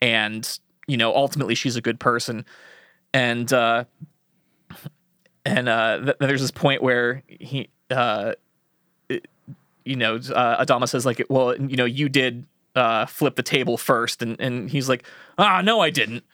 [0.00, 2.46] and you know, ultimately she's a good person,
[3.12, 3.84] and uh,
[5.44, 7.68] and uh, th- there's this point where he.
[7.90, 8.32] Uh,
[9.86, 13.76] you know, uh, Adama says like, well, you know, you did uh, flip the table
[13.76, 15.04] first, and and he's like,
[15.38, 16.24] ah, no, I didn't,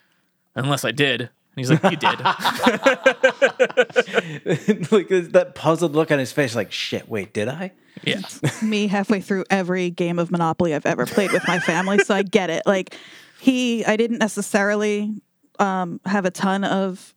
[0.55, 1.21] unless I did.
[1.21, 2.21] And he's like, you did.
[4.91, 7.09] like that puzzled look on his face, like shit.
[7.09, 7.73] Wait, did I?
[8.05, 8.21] yeah,
[8.63, 12.23] me halfway through every game of Monopoly I've ever played with my family, so I
[12.23, 12.63] get it.
[12.67, 12.97] Like
[13.41, 15.15] he, I didn't necessarily
[15.59, 17.15] um, have a ton of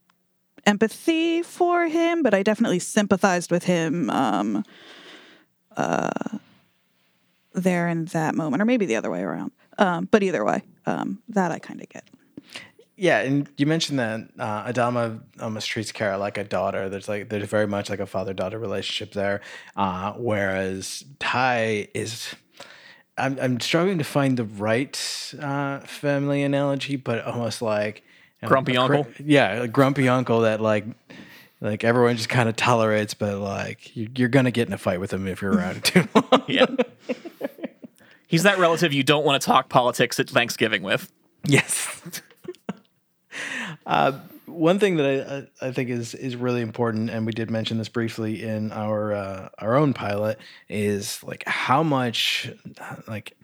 [0.66, 4.64] empathy for him, but I definitely sympathized with him um,
[5.78, 6.38] uh,
[7.54, 9.52] there in that moment, or maybe the other way around.
[9.78, 12.04] Um, but either way, um, that I kind of get.
[12.98, 16.88] Yeah, and you mentioned that uh, Adama almost treats Kara like a daughter.
[16.88, 19.42] There's like there's very much like a father daughter relationship there,
[19.76, 22.34] uh, whereas Tigh is.
[23.18, 28.04] I'm I'm struggling to find the right uh, family analogy, but almost like
[28.44, 29.14] Grumpy a cra- uncle?
[29.24, 30.86] Yeah, a grumpy uncle that like
[31.66, 35.00] like everyone just kind of tolerates, but like you, you're gonna get in a fight
[35.00, 36.44] with him if you're around too long.
[36.48, 36.66] yeah.
[38.28, 41.12] He's that relative you don't want to talk politics at Thanksgiving with.
[41.44, 42.22] Yes.
[43.86, 44.14] uh,
[44.46, 47.90] one thing that I, I think is is really important, and we did mention this
[47.90, 50.38] briefly in our uh, our own pilot,
[50.70, 52.52] is like how much
[53.08, 53.36] like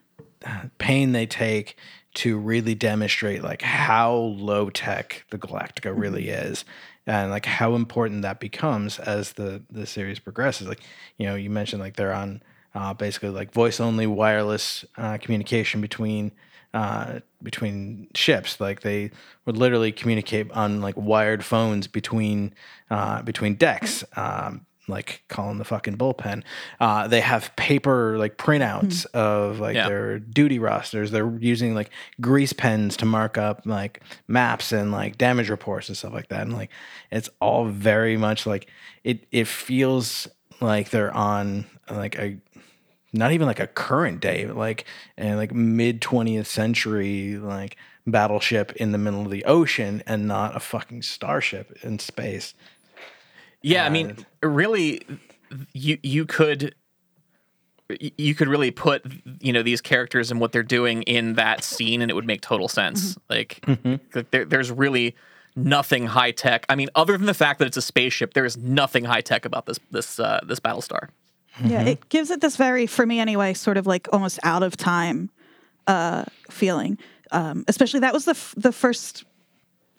[0.77, 1.77] pain they take
[2.13, 6.65] to really demonstrate like how low tech the Galactica really is
[7.12, 10.67] and like how important that becomes as the the series progresses.
[10.67, 10.80] Like
[11.17, 12.41] you know you mentioned like they're on
[12.74, 16.32] uh, basically like voice only wireless uh, communication between
[16.74, 18.62] uh, between ships.
[18.62, 19.12] Like they
[19.45, 22.54] would literally communicate on like wired phones between
[22.89, 24.06] uh, between decks.
[24.15, 26.44] Um, like calling the fucking bullpen.
[26.80, 29.88] Uh, they have paper like printouts of like Yeah.
[29.88, 31.12] their duty rosters.
[31.12, 31.89] They're using like
[32.20, 36.41] grease pens to mark up like maps and like damage reports and stuff like that.
[36.41, 36.72] And like
[37.12, 38.67] it's all very much like
[39.04, 39.26] it.
[39.32, 40.28] It feels
[40.60, 42.38] like they're on like a
[43.13, 44.86] not even like a current day, like
[45.17, 50.56] and like mid twentieth century like battleship in the middle of the ocean and not
[50.56, 52.54] a fucking starship in space.
[53.62, 55.06] Yeah, I mean, really,
[55.74, 56.76] you you could
[58.00, 59.06] you could really put
[59.39, 62.41] you know these characters and what they're doing in that scene, and it would make
[62.41, 63.18] total sense.
[63.30, 63.64] Like,
[64.14, 65.16] like there, there's really
[65.55, 66.66] nothing high tech.
[66.70, 69.45] I mean, other than the fact that it's a spaceship, there is nothing high tech
[69.45, 71.09] about this this uh, this Battlestar.
[71.64, 74.78] Yeah, it gives it this very, for me anyway, sort of like almost out of
[74.78, 75.30] time
[75.86, 76.97] uh, feeling.
[77.32, 79.26] Um, especially that was the f- the first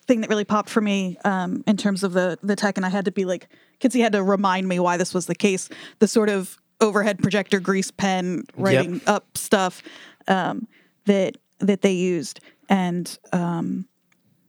[0.06, 2.88] thing that really popped for me um, in terms of the the tech, and I
[2.88, 3.48] had to be like,
[3.80, 5.68] Kitsy had to remind me why this was the case.
[5.98, 9.82] The sort of overhead projector grease pen writing up stuff
[10.28, 10.66] um,
[11.06, 13.86] that that they used, and um,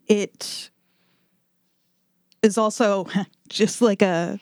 [0.07, 0.69] it
[2.41, 3.07] is also
[3.49, 4.39] just like a.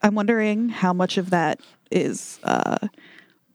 [0.00, 1.60] I'm wondering how much of that
[1.90, 2.86] is uh,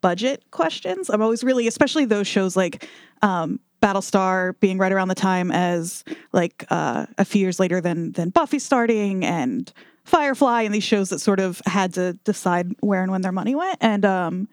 [0.01, 1.09] budget questions.
[1.09, 2.87] I'm always really, especially those shows like
[3.21, 8.13] um, Battlestar being right around the time as like uh, a few years later than
[8.13, 9.71] than Buffy starting and
[10.05, 13.55] Firefly and these shows that sort of had to decide where and when their money
[13.55, 13.77] went.
[13.81, 14.47] And um,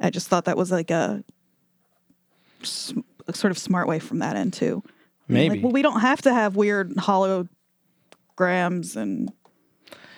[0.00, 1.22] I just thought that was like a
[2.62, 4.82] sort of smart way from that end too.
[5.28, 5.56] Maybe.
[5.56, 7.48] Like, well, we don't have to have weird holograms
[8.96, 9.30] and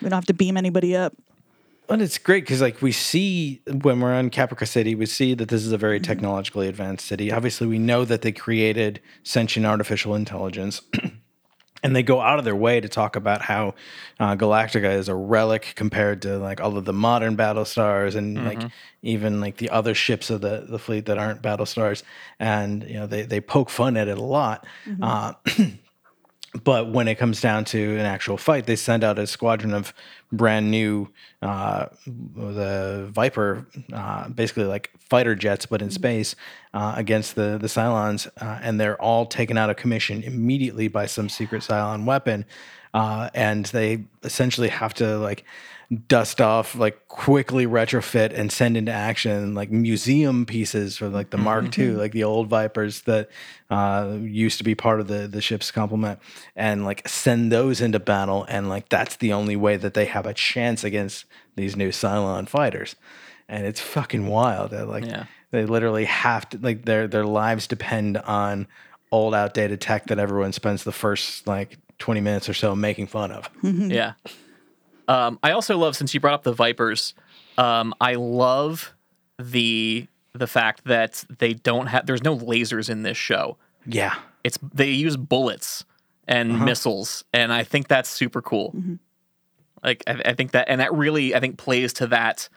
[0.01, 1.15] we don't have to beam anybody up.
[1.87, 5.49] But it's great because, like, we see when we're on Caprica City, we see that
[5.49, 7.31] this is a very technologically advanced city.
[7.31, 10.81] Obviously, we know that they created sentient artificial intelligence,
[11.83, 13.75] and they go out of their way to talk about how
[14.19, 18.43] uh, Galactica is a relic compared to like all of the modern battle stars and
[18.43, 18.63] like
[19.03, 22.03] even like the other ships of the the fleet that aren't battle stars.
[22.41, 24.67] And you know, they they poke fun at it a lot.
[25.03, 25.35] Uh,
[26.63, 29.93] but when it comes down to an actual fight, they send out a squadron of
[30.31, 31.09] brand new,
[31.43, 36.37] uh, the Viper, uh, basically like fighter jets, but in space,
[36.73, 41.07] uh, against the the Cylons, uh, and they're all taken out of commission immediately by
[41.07, 42.45] some secret Cylon weapon,
[42.93, 45.45] uh, and they essentially have to like
[46.09, 51.39] dust off, like quickly retrofit and send into action like museum pieces for like the
[51.39, 53.29] Mark II, like the old Vipers that
[53.71, 56.19] uh, used to be part of the the ship's complement,
[56.57, 60.27] and like send those into battle, and like that's the only way that they have
[60.27, 61.25] a chance against
[61.57, 62.97] these new Cylon fighters,
[63.49, 64.71] and it's fucking wild.
[64.71, 65.25] They're like Yeah.
[65.51, 68.67] they literally have to like their their lives depend on
[69.13, 73.31] old outdated tech that everyone spends the first like 20 minutes or so making fun
[73.31, 73.49] of.
[73.63, 74.15] Yeah.
[75.09, 77.15] Um, I also love since you brought up the Vipers.
[77.59, 78.95] Um, I love
[79.39, 82.07] the the fact that they don't have.
[82.07, 83.57] There's no lasers in this show.
[83.87, 84.15] Yeah.
[84.43, 85.85] It's they use bullets
[86.27, 88.75] and missiles, and I think that's super cool.
[89.83, 92.49] Like I, I think that, and that really I think plays to that,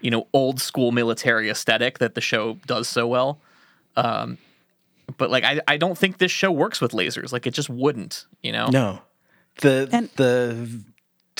[0.00, 3.40] you know, old school military aesthetic that the show does so well.
[3.96, 4.38] Um,
[5.16, 7.32] but like I, I don't think this show works with lasers.
[7.32, 8.26] Like it just wouldn't.
[8.42, 8.68] You know.
[8.68, 9.02] No.
[9.60, 10.82] The And- the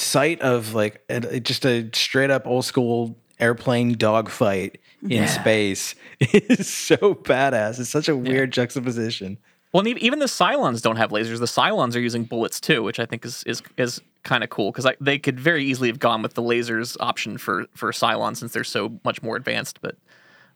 [0.00, 4.78] sight of like a, just a straight up old school airplane dogfight
[5.08, 7.78] in space is so badass.
[7.78, 9.38] It's such a weird juxtaposition.
[9.72, 11.38] Well, and even the Cylons don't have lasers.
[11.38, 14.72] The Cylons are using bullets too, which I think is is is kind of cool
[14.72, 18.52] because they could very easily have gone with the lasers option for for Cylon since
[18.52, 19.96] they're so much more advanced, but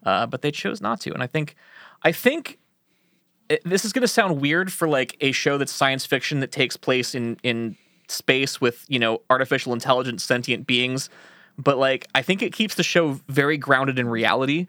[0.04, 1.12] uh, but they chose not to.
[1.12, 1.56] And I think
[2.02, 2.58] I think
[3.48, 6.50] it, this is going to sound weird for like a show that's science fiction that
[6.50, 7.76] takes place in in
[8.12, 11.10] space with you know artificial intelligence sentient beings,
[11.58, 14.68] but like I think it keeps the show very grounded in reality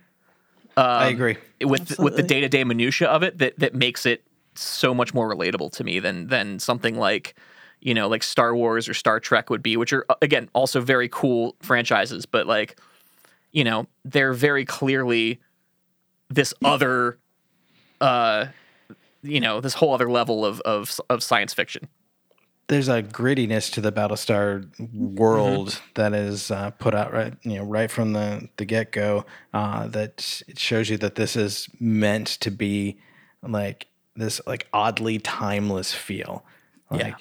[0.81, 1.37] I agree.
[1.61, 4.23] with with the day to day minutia of it that that makes it
[4.55, 7.35] so much more relatable to me than than something like
[7.79, 10.81] you know like Star Wars or Star Trek would be, which are uh, again also
[10.81, 12.79] very cool franchises, but like
[13.51, 15.39] you know they're very clearly
[16.29, 17.19] this other
[18.01, 18.47] uh
[19.21, 21.87] you know this whole other level of of of science fiction.
[22.67, 27.63] There's a grittiness to the Battlestar world that is uh, put out right, you know,
[27.63, 29.25] right from the the get go.
[29.53, 32.97] Uh, that it shows you that this is meant to be
[33.41, 36.45] like this, like oddly timeless feel.
[36.89, 37.15] Like, Yeah.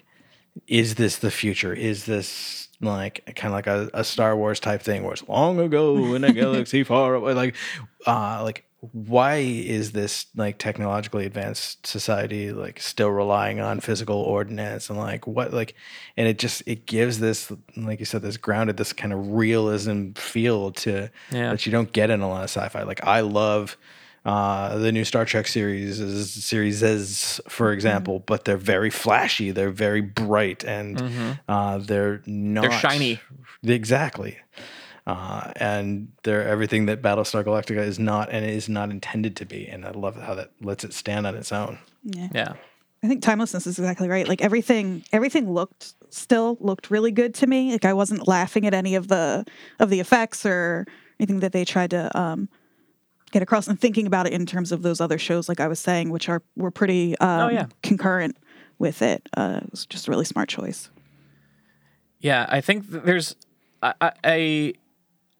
[0.68, 1.72] is this the future?
[1.72, 5.58] Is this like kind of like a, a Star Wars type thing where it's long
[5.58, 7.32] ago in a galaxy far away?
[7.34, 7.56] Like,
[8.06, 14.90] uh, like why is this like technologically advanced society like still relying on physical ordnance
[14.90, 15.74] and like what like
[16.16, 20.10] and it just it gives this like you said this grounded this kind of realism
[20.14, 21.50] feel to Yeah.
[21.52, 23.76] that you don't get in a lot of sci-fi like i love
[24.24, 29.50] uh, the new Star Trek series is series is, for example, but they're very flashy.
[29.50, 33.18] They're very bright, and uh, they're not shiny.
[33.64, 34.38] Exactly,
[35.06, 39.66] uh, and they're everything that Battlestar Galactica is not, and is not intended to be.
[39.66, 41.78] And I love how that lets it stand on its own.
[42.04, 42.54] Yeah.
[43.04, 44.28] I think timelessness is exactly right.
[44.28, 47.72] Like everything, everything looked still looked really good to me.
[47.72, 49.44] Like I wasn't laughing at any of the
[49.80, 50.86] of the effects or
[51.18, 52.48] anything that they tried to um,
[53.32, 53.66] get across.
[53.66, 56.28] And thinking about it in terms of those other shows, like I was saying, which
[56.28, 57.66] are were pretty um, yeah.
[57.82, 58.36] concurrent
[58.78, 59.28] with it.
[59.36, 60.90] Uh, it was just a really smart choice.
[62.20, 63.34] Yeah, I think there's
[63.82, 64.74] I, I I-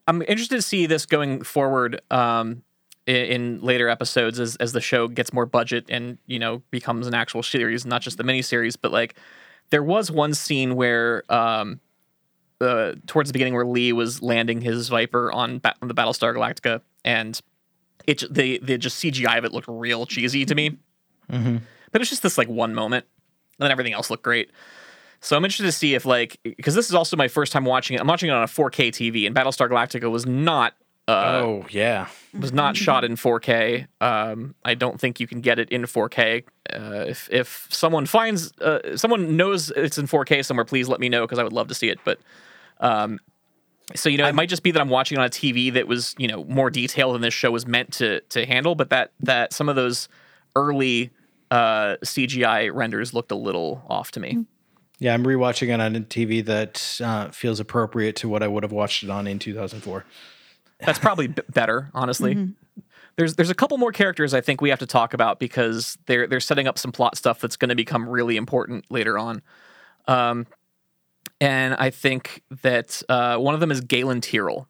[0.07, 2.01] I'm interested to see this going forward.
[2.11, 2.63] Um,
[3.07, 7.07] in, in later episodes as as the show gets more budget and you know becomes
[7.07, 8.77] an actual series, not just the miniseries.
[8.81, 9.17] But like,
[9.71, 11.81] there was one scene where um,
[12.61, 16.35] uh, towards the beginning where Lee was landing his Viper on, ba- on the Battlestar
[16.35, 17.41] Galactica, and
[18.07, 20.79] it they they just CGI of it looked real cheesy to me.
[21.91, 23.07] But it's just this like one moment,
[23.59, 24.51] and then everything else looked great.
[25.23, 27.95] So I'm interested to see if like because this is also my first time watching
[27.95, 28.01] it.
[28.01, 30.75] I'm watching it on a 4K TV, and Battlestar Galactica was not
[31.07, 32.09] uh, oh yeah.
[32.39, 33.87] was not shot in 4K.
[34.01, 36.43] Um, I don't think you can get it in 4K.
[36.73, 41.09] Uh, if if someone finds uh, someone knows it's in 4K somewhere, please let me
[41.09, 42.01] know because I would love to see it.
[42.05, 42.19] But
[42.81, 43.21] um,
[43.95, 46.17] so you know, it might just be that I'm watching on a TV that was
[46.19, 48.75] you know more detailed than this show was meant to to handle.
[48.75, 50.09] But that that some of those
[50.57, 51.11] early
[51.53, 54.47] uh, CGI renders looked a little off to me.
[55.03, 58.63] Yeah, I'm rewatching it on a TV that uh, feels appropriate to what I would
[58.63, 60.05] have watched it on in 2004.
[60.79, 62.55] That's probably b- better, honestly.
[63.17, 66.29] There's there's a couple more characters I think we have to talk about because they're
[66.29, 69.43] they're setting up some plot stuff that's going to become really important later on.
[70.07, 70.47] Um,
[71.41, 74.69] and I think that uh, one of them is Galen Tyrol.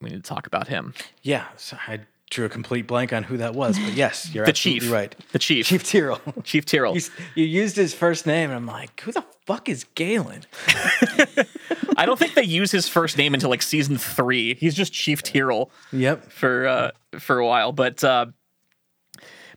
[0.00, 0.94] We need to talk about him.
[1.20, 1.98] Yeah, so I
[2.36, 5.14] drew a complete blank on who that was, but yes, you're The chief, right.
[5.32, 6.20] The chief, Chief Tyrol.
[6.44, 6.94] Chief Tyrol.
[6.94, 7.00] You,
[7.34, 10.44] you used his first name, and I'm like, who the fuck is Galen?
[11.96, 14.54] I don't think they use his first name until like season three.
[14.54, 15.70] He's just Chief Tyrol.
[15.92, 16.30] Yep.
[16.30, 17.72] for uh, for a while.
[17.72, 18.26] But uh,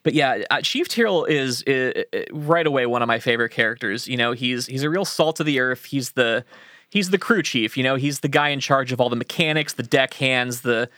[0.04, 4.08] but yeah, uh, Chief Tyrol is, uh right away one of my favorite characters.
[4.08, 5.84] You know, he's he's a real salt of the earth.
[5.84, 6.46] He's the
[6.90, 7.76] he's the crew chief.
[7.76, 10.90] You know, he's the guy in charge of all the mechanics, the deck hands, the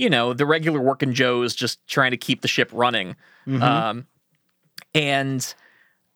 [0.00, 3.16] you know the regular working Joes, just trying to keep the ship running.
[3.46, 4.06] Um,
[4.94, 5.54] and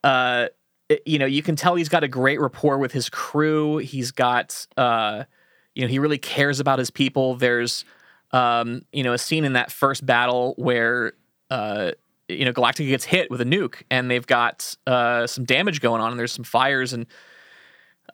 [0.02, 0.46] uh,
[0.88, 3.78] it- you know, you can tell he's got a great rapport with his crew.
[3.78, 5.24] He's got, uh,
[5.74, 7.34] you know, he really cares about his people.
[7.36, 7.84] There's,
[8.32, 11.12] um, you know, a scene in that first battle where,
[11.50, 11.92] uh,
[12.28, 16.00] you know, Galactica gets hit with a nuke, and they've got uh, some damage going
[16.00, 17.06] on, and there's some fires, and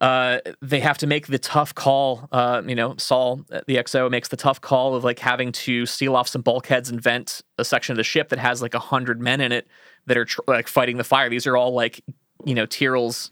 [0.01, 2.29] uh, they have to make the tough call.
[2.33, 5.85] Uh, you know, Saul, uh, the XO, makes the tough call of like having to
[5.85, 8.79] seal off some bulkheads and vent a section of the ship that has like a
[8.79, 9.69] hundred men in it
[10.07, 11.29] that are tr- like fighting the fire.
[11.29, 12.03] These are all like,
[12.47, 13.31] you know, Tyrol's,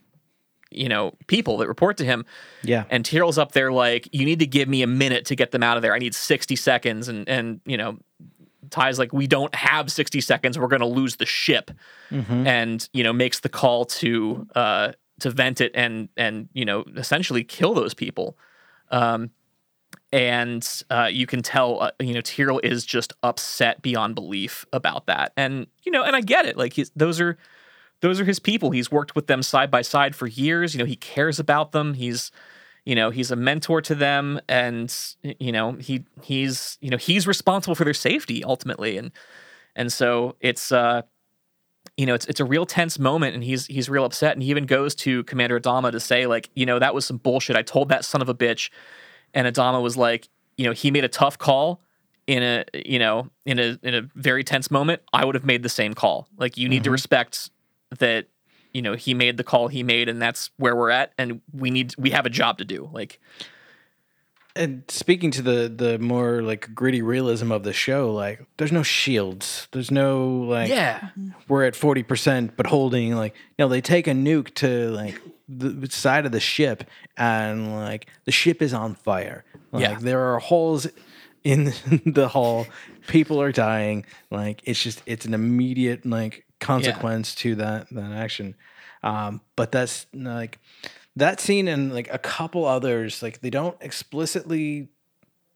[0.71, 2.27] you know, people that report to him.
[2.63, 2.85] Yeah.
[2.91, 5.63] And Tyrol's up there like, you need to give me a minute to get them
[5.63, 5.95] out of there.
[5.95, 7.09] I need 60 seconds.
[7.09, 7.97] And, and, you know,
[8.69, 10.59] Tigh's like, we don't have 60 seconds.
[10.59, 11.71] We're going to lose the ship.
[12.47, 16.85] And, you know, makes the call to, uh, to vent it and, and, you know,
[16.97, 18.37] essentially kill those people.
[18.91, 19.31] Um,
[20.13, 25.07] and uh, you can tell, uh, you know, Tyrol is just upset beyond belief about
[25.07, 25.33] that.
[25.37, 26.57] And, you know, and I get it.
[26.57, 27.37] Like, he's, those are,
[28.01, 28.71] those are his people.
[28.71, 30.75] He's worked with them side by side for years.
[30.75, 31.95] You know, he cares about them.
[31.95, 32.31] He's,
[32.85, 37.27] you know, he's a mentor to them, and you know, he he's you know he's
[37.27, 39.11] responsible for their safety ultimately, and
[39.77, 41.03] and so it's uh,
[41.99, 44.51] you know, it's it's a real tense moment, and he's he's real upset, and he
[44.51, 47.57] even goes to Commander Adama to say like, you know, that was some bullshit.
[47.57, 48.71] I told that son of a bitch,
[49.35, 51.83] and Adama was like, you know, he made a tough call
[52.29, 55.03] in a you know in a in a very tense moment.
[55.13, 56.29] I would have made the same call.
[56.39, 56.93] Like, you need to mm-hmm.
[56.93, 57.51] respect
[57.99, 58.29] that
[58.73, 61.71] you know he made the call he made and that's where we're at and we
[61.71, 63.19] need we have a job to do like
[64.59, 68.83] And speaking to the the more like gritty realism of the show, like there's no
[68.83, 69.69] shields.
[69.73, 71.11] There's no like yeah.
[71.49, 76.27] we're at 40% but holding like know they take a nuke to like the side
[76.27, 76.85] of the ship
[77.17, 79.45] and like the ship is on fire.
[79.73, 79.99] Like Yeah.
[80.01, 80.87] there are holes
[81.45, 81.73] in
[82.05, 82.67] the hull.
[83.07, 84.05] People are dying.
[84.31, 88.57] Like it's just it's an immediate like consequence to that that action.
[89.03, 90.59] Um but that's like
[91.19, 94.89] that scene and like a couple others like they don't explicitly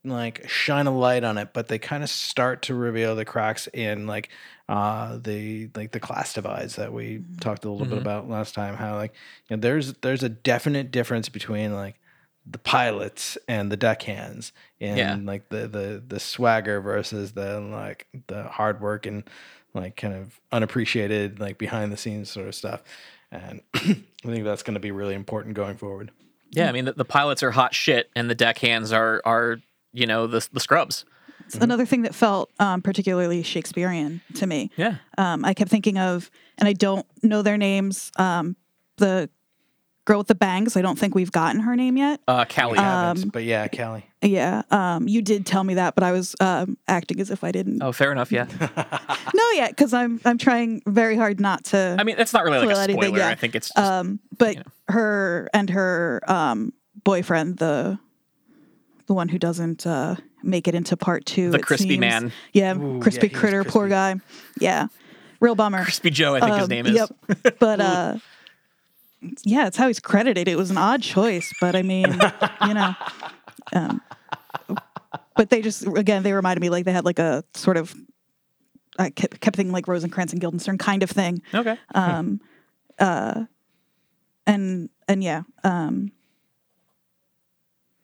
[0.04, 3.68] like shine a light on it, but they kind of start to reveal the cracks
[3.68, 4.28] in like
[4.68, 8.74] uh the like the class divides that we talked a little bit about last time.
[8.76, 9.12] How like
[9.48, 12.00] you know there's there's a definite difference between like
[12.44, 15.16] the pilots and the deckhands and Yeah.
[15.24, 19.22] like the the the swagger versus the like the hard work and
[19.74, 22.82] like kind of unappreciated like behind the scenes sort of stuff.
[23.32, 23.80] And I
[24.28, 26.10] think that's going to be really important going forward.
[26.50, 29.58] yeah i mean the, the pilots are hot shit and the deckhands are are
[29.92, 31.04] you know the the scrubs
[31.46, 34.70] It's another thing that felt um, particularly Shakespearean to me.
[34.76, 38.12] yeah Um, I kept thinking of, and I don't know their names.
[38.16, 38.56] Um,
[38.98, 39.28] the
[40.05, 40.76] girl with the bangs.
[40.76, 42.20] I don't think we've gotten her name yet.
[42.28, 44.05] uh Cally Haven't, but yeah, Cally.
[44.24, 47.50] Yeah, um, you did tell me that, but I was um, acting as if I
[47.53, 48.46] didn't oh fair enough yeah
[49.34, 51.96] no, yet because I'm I'm trying very hard not to.
[51.98, 53.28] i mean that's not really like Well, a anything, spoiler yeah.
[53.28, 54.57] i think it's just, um, but
[54.88, 56.72] her and her um,
[57.05, 57.98] boyfriend, the
[59.07, 61.50] the one who doesn't uh, make it into part two.
[61.50, 62.00] The crispy seems.
[62.00, 62.32] man.
[62.53, 64.16] Yeah, Ooh, crispy yeah, he was critter, poor guy.
[64.61, 64.86] Yeah,
[65.40, 65.82] real bummer.
[65.82, 66.94] Crispy Joe, I think his Um, name is.
[66.94, 67.57] Yep.
[67.59, 68.14] But uh
[69.44, 70.48] yeah, it's how he's credited.
[70.48, 72.06] It was an odd choice, but I mean,
[72.66, 72.94] you know.
[73.74, 74.02] Um,
[75.36, 77.94] but they just again they reminded me like they had like a sort of
[78.98, 81.40] I kept, kept thinking like Rosencrantz and Guildenstern kind of thing.
[81.54, 81.78] Okay.
[81.94, 82.40] Um
[82.98, 83.44] uh
[84.46, 86.12] and and yeah, um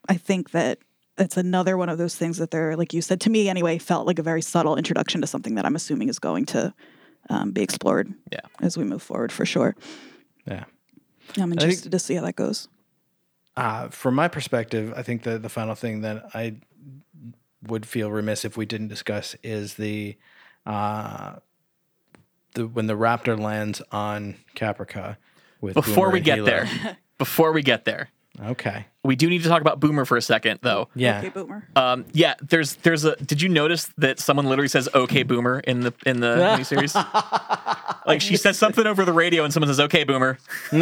[0.09, 0.79] I think that
[1.19, 4.07] it's another one of those things that they're like you said to me anyway felt
[4.07, 6.73] like a very subtle introduction to something that I'm assuming is going to
[7.29, 8.41] um, be explored Yeah.
[8.63, 9.75] as we move forward for sure.
[10.47, 10.65] Yeah.
[11.37, 12.69] I'm think- interested to see how that goes.
[13.57, 16.57] Uh, from my perspective, I think the the final thing that I
[17.67, 20.17] would feel remiss if we didn't discuss is the
[20.65, 21.37] uh,
[22.55, 25.17] the when the raptor lands on Caprica.
[25.61, 26.45] With Before Boomer we get Helo.
[26.45, 28.11] there, before we get there,
[28.41, 30.89] okay, we do need to talk about Boomer for a second, though.
[30.95, 31.69] yeah, Okay, boomer.
[31.77, 33.17] Um, yeah, there's there's a.
[33.17, 36.95] Did you notice that someone literally says "Okay, Boomer" in the in the miniseries?
[38.07, 40.39] like she says something over the radio, and someone says "Okay, Boomer."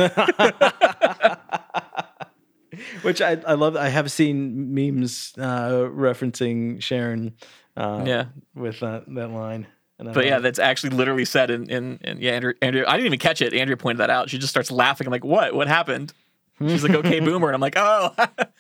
[3.03, 3.77] which I I love.
[3.77, 7.35] I have seen memes uh, referencing Sharon.
[7.77, 8.25] Uh, Yeah.
[8.55, 9.67] with that that line.
[9.99, 12.93] And I But yeah, that's actually literally said in, in, in yeah, Andrew, Andrew, I
[12.93, 13.55] didn't even catch it.
[13.55, 14.29] Andrea pointed that out.
[14.29, 15.07] She just starts laughing.
[15.07, 15.55] I'm like, what?
[15.55, 16.13] What happened?
[16.61, 17.49] She's like, okay, Boomer.
[17.49, 18.15] And I'm like, oh.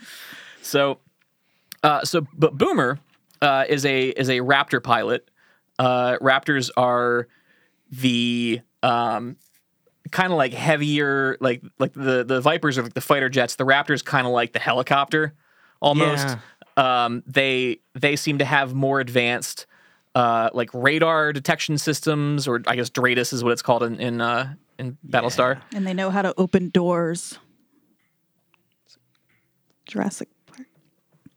[0.63, 0.99] so,
[1.83, 2.99] uh, so, but Boomer
[3.43, 5.31] uh, is a is a Raptor pilot.
[5.79, 7.29] Uh, Raptors are
[7.91, 9.37] the um,
[10.11, 13.57] kind of like heavier, like like the the Vipers are like the fighter jets.
[13.57, 15.35] The Raptors kind of like the helicopter,
[15.81, 16.37] almost.
[16.77, 19.67] Um, they they seem to have more advanced
[20.15, 24.21] uh, like radar detection systems, or I guess DRADIS is what it's called in in,
[24.21, 25.61] uh, in Battlestar.
[25.75, 27.39] And they know how to open doors.
[29.87, 30.66] Jurassic Park.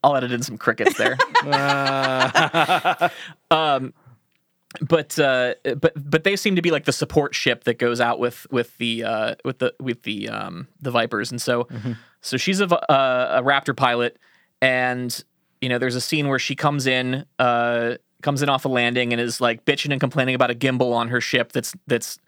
[0.03, 1.17] I'll edit in some crickets there.
[3.51, 3.93] um,
[4.81, 8.19] but uh, but but they seem to be like the support ship that goes out
[8.19, 11.67] with with the uh, with the with the um, the Vipers, and so
[12.21, 14.19] so she's a, v- uh, a Raptor pilot,
[14.61, 15.23] and
[15.61, 19.11] you know there's a scene where she comes in uh, comes in off a landing
[19.11, 22.19] and is like bitching and complaining about a gimbal on her ship that's that's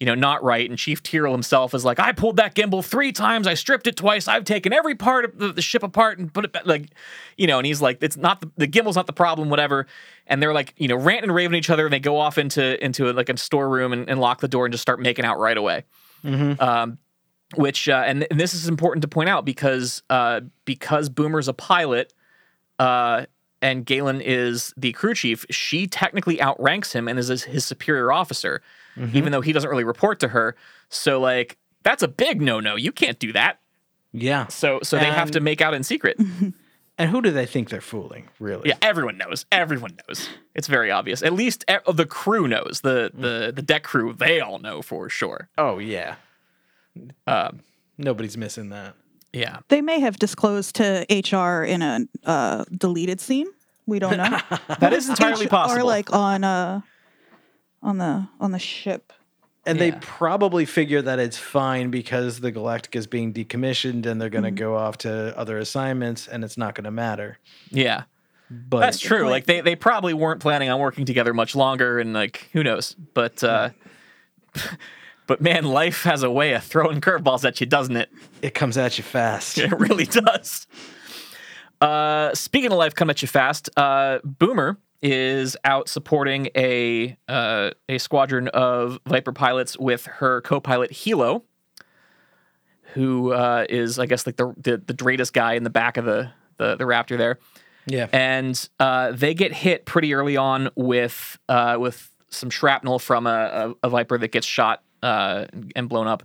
[0.00, 3.12] you know not right, and Chief Tyrol himself is like I pulled that gimbal three
[3.12, 6.32] times, I stripped it twice, I've taken every part of the, the ship apart and
[6.32, 6.90] put it back, like
[7.36, 9.86] you know, and he's like it's not the, the gimbal's not the problem, whatever.
[10.26, 12.38] And they're like you know ranting and raving at each other and they go off
[12.38, 15.24] into into a, like a storeroom and, and lock the door and just start making
[15.24, 15.84] out right away.
[16.60, 16.98] Um,
[17.54, 21.52] which uh, and, and this is important to point out because uh, because boomer's a
[21.52, 22.12] pilot
[22.78, 23.26] uh,
[23.62, 28.62] and galen is the crew chief she technically outranks him and is his superior officer
[29.12, 30.54] even though he doesn't really report to her
[30.88, 33.60] so like that's a big no-no you can't do that
[34.12, 34.46] yeah.
[34.46, 36.18] so so they have to make out in secret
[36.98, 38.28] And who do they think they're fooling?
[38.38, 38.70] Really?
[38.70, 39.44] Yeah, everyone knows.
[39.52, 40.28] Everyone knows.
[40.54, 41.22] It's very obvious.
[41.22, 42.80] At least e- the crew knows.
[42.82, 45.48] The the the deck crew, they all know for sure.
[45.58, 46.14] Oh yeah.
[47.26, 47.60] Um,
[47.98, 48.94] Nobody's missing that.
[49.32, 49.58] yeah.
[49.68, 53.46] They may have disclosed to HR in a uh, deleted scene.
[53.84, 54.40] We don't know.
[54.80, 55.82] That is entirely possible.
[55.82, 56.80] Or like on uh
[57.86, 59.12] on the on the ship.
[59.64, 64.28] And they probably figure that it's fine because the Galactica is being decommissioned and they're
[64.28, 67.38] going to go off to other assignments and it's not going to matter.
[67.70, 68.04] yeah.
[68.48, 69.22] But That's true.
[69.22, 69.30] point.
[69.30, 72.94] Like they, they probably weren't planning on working together much longer and like who knows.
[73.12, 73.70] But uh
[75.26, 78.08] but man, life has a way of throwing curveballs at you, doesn't it?
[78.42, 79.58] it comes at you fast.
[79.66, 80.68] It really does.
[81.80, 87.70] Uh, speaking of life come at you fast, uh, Boomer is out supporting a uh,
[87.88, 91.42] a squadron of Viper pilots with her co-pilot Helo,
[92.94, 96.04] who uh, is I guess like the the, the DRADIS guy in the back of
[96.04, 97.38] the the, the Raptor there,
[97.86, 98.08] Yeah.
[98.12, 103.74] and uh, they get hit pretty early on with uh, with some shrapnel from a,
[103.82, 106.22] a, a Viper that gets shot uh, and blown up.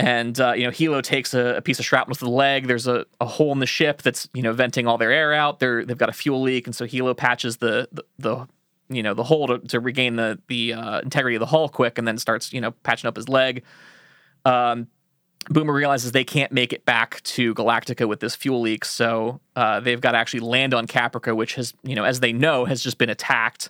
[0.00, 2.68] And uh, you know, Helo takes a, a piece of shrapnel to the leg.
[2.68, 5.58] There's a, a hole in the ship that's you know venting all their air out.
[5.58, 8.48] They're they've got a fuel leak, and so Helo patches the the, the
[8.88, 11.98] you know the hole to, to regain the the uh, integrity of the hull quick,
[11.98, 13.62] and then starts you know patching up his leg.
[14.46, 14.86] Um,
[15.50, 19.80] Boomer realizes they can't make it back to Galactica with this fuel leak, so uh,
[19.80, 22.82] they've got to actually land on Caprica, which has you know as they know has
[22.82, 23.68] just been attacked.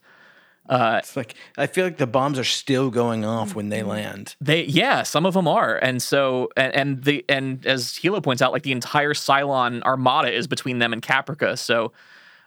[0.98, 4.36] It's like I feel like the bombs are still going off when they land.
[4.40, 8.40] They yeah, some of them are, and so and, and the and as Helo points
[8.40, 11.58] out, like the entire Cylon armada is between them and Caprica.
[11.58, 11.92] So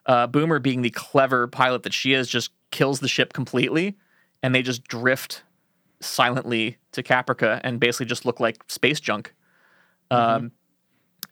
[0.05, 3.97] uh, Boomer, being the clever pilot that she is, just kills the ship completely,
[4.41, 5.43] and they just drift
[5.99, 9.34] silently to Caprica and basically just look like space junk.
[10.11, 10.51] Um,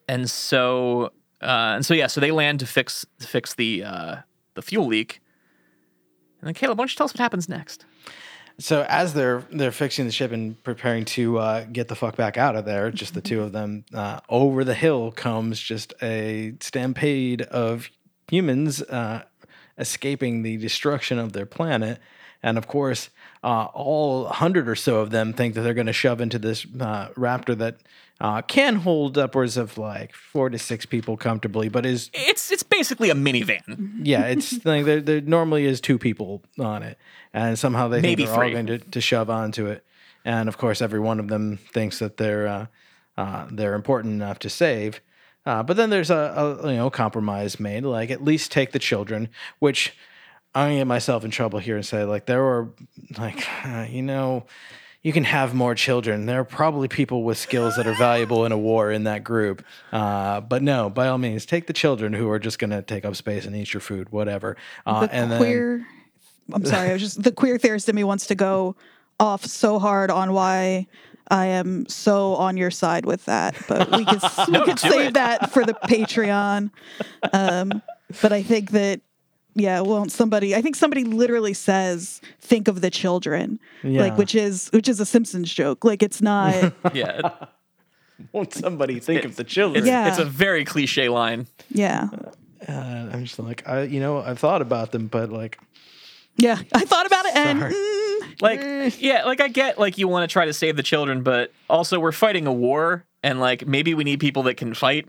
[0.08, 1.12] and so
[1.42, 4.16] Uh, and so yeah, so they land to fix to fix the uh,
[4.54, 5.21] the fuel leak.
[6.42, 7.86] And then Caleb, why don't you tell us what happens next?
[8.58, 12.38] So as they're they're fixing the ship and preparing to uh, get the fuck back
[12.38, 16.54] out of there, just the two of them, uh, over the hill comes just a
[16.60, 17.90] stampede of
[18.30, 19.24] humans uh,
[19.78, 22.00] escaping the destruction of their planet,
[22.44, 23.10] and of course,
[23.44, 26.66] uh, all hundred or so of them think that they're going to shove into this
[26.80, 27.78] uh, raptor that
[28.20, 32.64] uh, can hold upwards of like four to six people comfortably, but is It's it's
[32.64, 34.02] basically a minivan.
[34.04, 37.00] yeah, it's like there, there normally is two people on it,
[37.34, 39.84] and somehow they Maybe think they're all going to, to shove onto it,
[40.24, 42.66] and of course, every one of them thinks that they're uh,
[43.18, 45.02] uh, they're important enough to save.
[45.44, 48.80] Uh, but then there's a, a you know compromise made, like at least take the
[48.80, 49.96] children, which
[50.54, 52.70] I'm gonna get myself in trouble here and say like there were
[53.18, 54.46] like uh, you know
[55.02, 56.26] you can have more children.
[56.28, 59.66] There are probably people with skills that are valuable in a war in that group.
[59.92, 63.04] Uh, but no, by all means, take the children who are just going to take
[63.04, 64.58] up space and eat your food, whatever.
[64.86, 65.88] Uh, the and then
[66.54, 68.76] I'm sorry, I was just the queer theorist in me wants to go
[69.20, 70.86] off so hard on why
[71.32, 74.90] I am so on your side with that, but we could we No, could do
[74.90, 75.14] save it.
[75.16, 76.70] that for the Patreon.
[77.34, 77.82] Um,
[78.22, 79.02] but I think that
[79.56, 84.02] yeah, well, somebody I think somebody literally says, "Think of the children," Yeah.
[84.02, 85.84] like which is which is a Simpsons joke.
[85.86, 86.74] Like it's not.
[86.94, 87.22] Yeah,
[88.32, 89.80] won't somebody think of the children?
[89.84, 90.08] it's, Yeah.
[90.10, 91.48] it's a very cliche line.
[91.70, 92.08] yeah,
[92.68, 92.72] Uh,
[93.12, 95.58] I'm just like, I, you know, I've thought about them, but like,
[96.38, 96.60] yeah.
[96.74, 100.32] I thought about it, and mm, Like, yeah, like I get like you want to
[100.32, 104.04] try to save the children, but also we're fighting a war, and like maybe we
[104.04, 105.08] need people that can fight.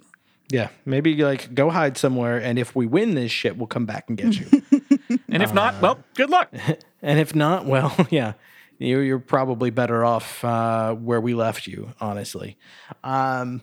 [0.52, 4.04] Yeah, maybe like go hide somewhere, and if we win this shit, we'll come back
[4.08, 4.62] and get you.
[5.28, 6.50] And if not, well, good luck.
[7.02, 8.34] and if not, well, yeah,
[8.78, 12.56] you, you're probably better off uh, where we left you, honestly.
[13.02, 13.62] Um,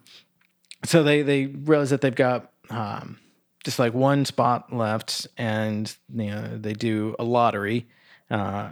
[0.85, 3.19] so they they realize that they've got um,
[3.63, 7.87] just like one spot left, and you know they do a lottery,
[8.31, 8.71] uh,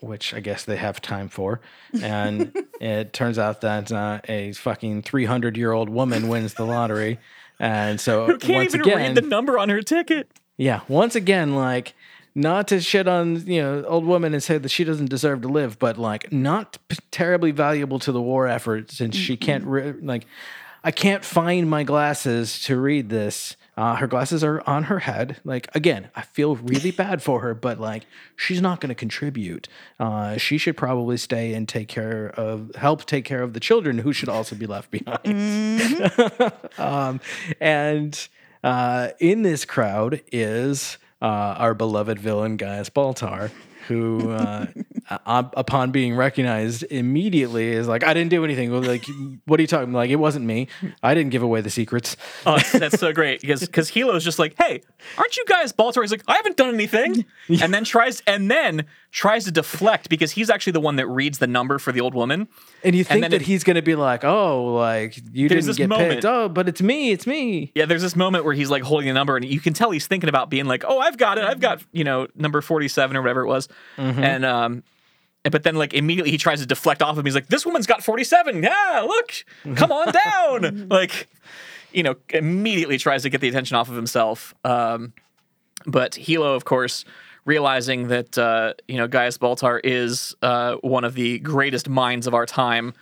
[0.00, 1.60] which I guess they have time for,
[2.00, 7.18] and it turns out that uh, a fucking 300 year old woman wins the lottery,
[7.62, 10.28] and so Who can't once even again, read the number on her ticket?
[10.58, 11.94] yeah, once again, like
[12.34, 15.48] not to shit on you know old woman and say that she doesn't deserve to
[15.48, 19.92] live, but like not p- terribly valuable to the war effort since she can't re-
[20.02, 20.26] like
[20.84, 23.56] I can't find my glasses to read this.
[23.76, 25.40] Uh, her glasses are on her head.
[25.44, 28.06] Like again, I feel really bad for her, but like
[28.36, 29.68] she's not going to contribute.
[29.98, 33.98] Uh, she should probably stay and take care of, help take care of the children
[33.98, 36.12] who should also be left behind.
[36.78, 37.20] um,
[37.60, 38.28] and
[38.62, 43.50] uh, in this crowd is uh, our beloved villain Gaius Baltar,
[43.88, 44.32] who,
[45.10, 49.04] uh, upon being recognized, immediately is like, "I didn't do anything." Like,
[49.46, 49.92] what are you talking?
[49.92, 50.68] Like, it wasn't me.
[51.02, 52.16] I didn't give away the secrets.
[52.46, 54.82] Oh, that's so great because because Helo's just like, hey,
[55.18, 56.02] aren't you guys Baltar?
[56.02, 60.30] He's like, I haven't done anything, and then tries and then tries to deflect because
[60.32, 62.48] he's actually the one that reads the number for the old woman.
[62.82, 65.66] And you think then that it- he's going to be like, "Oh, like you didn't
[65.66, 67.10] this get moment- picked." Oh, but it's me.
[67.12, 67.72] It's me.
[67.74, 70.06] Yeah, there's this moment where he's like holding the number, and you can tell he's
[70.06, 71.44] thinking about being like, "Oh, I've got it.
[71.44, 74.82] I've got you know number forty-seven or whatever it was," and um, and-
[75.50, 77.24] but then like immediately he tries to deflect off of him.
[77.24, 78.62] He's like, "This woman's got forty-seven.
[78.62, 79.32] Yeah, look,
[79.76, 81.28] come on down." like,
[81.92, 84.54] you know, immediately tries to get the attention off of himself.
[84.64, 85.12] Um,
[85.86, 87.04] but Helo, of course,
[87.44, 92.34] realizing that uh, you know Gaius Baltar is uh, one of the greatest minds of
[92.34, 92.94] our time,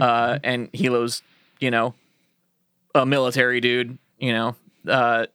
[0.00, 1.22] uh, and Helo's
[1.58, 1.94] you know
[2.94, 4.54] a military dude, you know,
[4.88, 5.26] uh,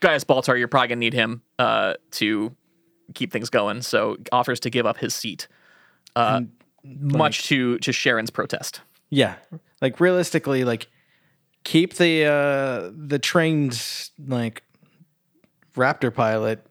[0.00, 2.54] Gaius Baltar, you're probably gonna need him uh, to
[3.14, 3.82] keep things going.
[3.82, 5.48] So offers to give up his seat,
[6.16, 6.40] uh,
[6.84, 8.80] much to to Sharon's protest.
[9.10, 9.34] Yeah.
[9.80, 10.88] Like realistically, like
[11.64, 13.80] keep the uh the trained
[14.26, 14.62] like
[15.76, 16.66] raptor pilot,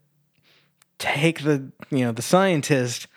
[0.98, 3.08] take the you know, the scientist,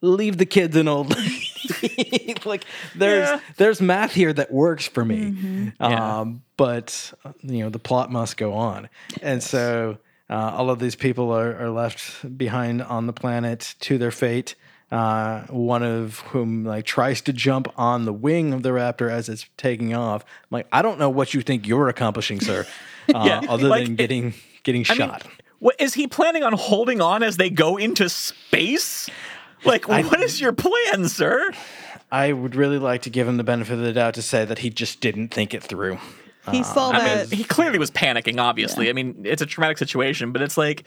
[0.00, 2.34] leave the kids and old lady.
[2.44, 2.64] like
[2.96, 3.40] there's Yeah.
[3.56, 5.72] there's math here that works for me.
[5.80, 6.20] Yeah.
[6.20, 8.88] Um but you know, the plot must go on.
[9.22, 9.98] And so
[10.30, 14.54] uh, all of these people are, are left behind on the planet to their fate.
[14.92, 19.26] Uh, one of whom like tries to jump on the wing of the raptor as
[19.30, 20.22] it's taking off.
[20.22, 22.66] I'm like, I don't know what you think you're accomplishing, sir.
[23.12, 24.32] Uh, Yeah, other like, than getting
[24.62, 25.26] getting I mean, shot.
[25.58, 29.10] what is he planning on holding on as they go into space?
[29.64, 31.50] Like, what is your plan, sir?
[32.12, 34.58] I would really like to give him the benefit of the doubt to say that
[34.60, 35.98] he just didn't think it through.
[36.52, 37.30] he saw I that.
[37.30, 38.38] mean, he clearly was panicking.
[38.40, 40.84] Obviously, I mean, it's a traumatic situation, but it's like,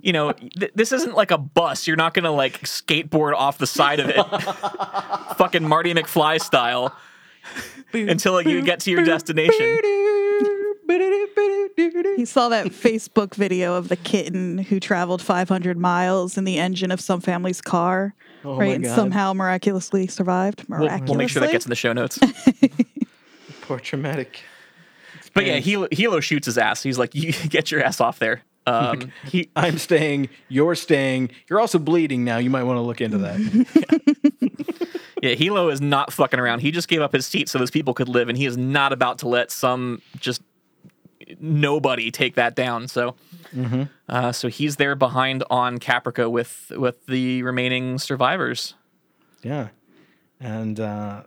[0.00, 1.86] you know, th- this isn't like a bus.
[1.86, 4.16] You're not gonna like skateboard off the side of it,
[5.36, 6.94] fucking Marty McFly style,
[7.92, 9.78] until like, you get to your destination.
[12.16, 16.90] He saw that Facebook video of the kitten who traveled 500 miles in the engine
[16.90, 18.74] of some family's car, Oh right?
[18.74, 18.94] And God.
[18.96, 20.64] somehow miraculously survived.
[20.68, 21.10] We'll, Miraculously.
[21.12, 22.18] we'll make sure that gets in the show notes.
[23.62, 24.40] Poor traumatic.
[25.34, 26.82] but yeah, Helo, Helo shoots his ass.
[26.82, 30.28] He's like, "You get your ass off there." Um, he I'm staying.
[30.48, 31.30] You're staying.
[31.48, 32.38] You're also bleeding now.
[32.38, 34.18] You might want to look into that.
[35.22, 36.60] Yeah, Helo is not fucking around.
[36.60, 38.92] He just gave up his seat so those people could live, and he is not
[38.92, 40.42] about to let some just
[41.40, 42.88] nobody take that down.
[42.88, 43.16] So,
[44.08, 48.74] uh, so he's there behind on Caprica with with the remaining survivors.
[49.42, 49.68] yeah,
[50.38, 51.24] and uh,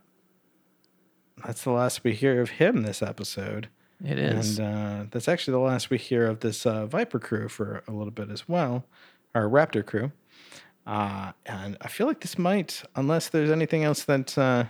[1.46, 3.68] that's the last we hear of him this episode.
[4.04, 4.60] It is.
[4.60, 7.92] And uh, that's actually the last we hear of this uh, Viper crew for a
[7.92, 8.86] little bit as well,
[9.36, 10.12] our Raptor crew.
[10.88, 14.66] Uh, and I feel like this might, unless there's anything else that uh,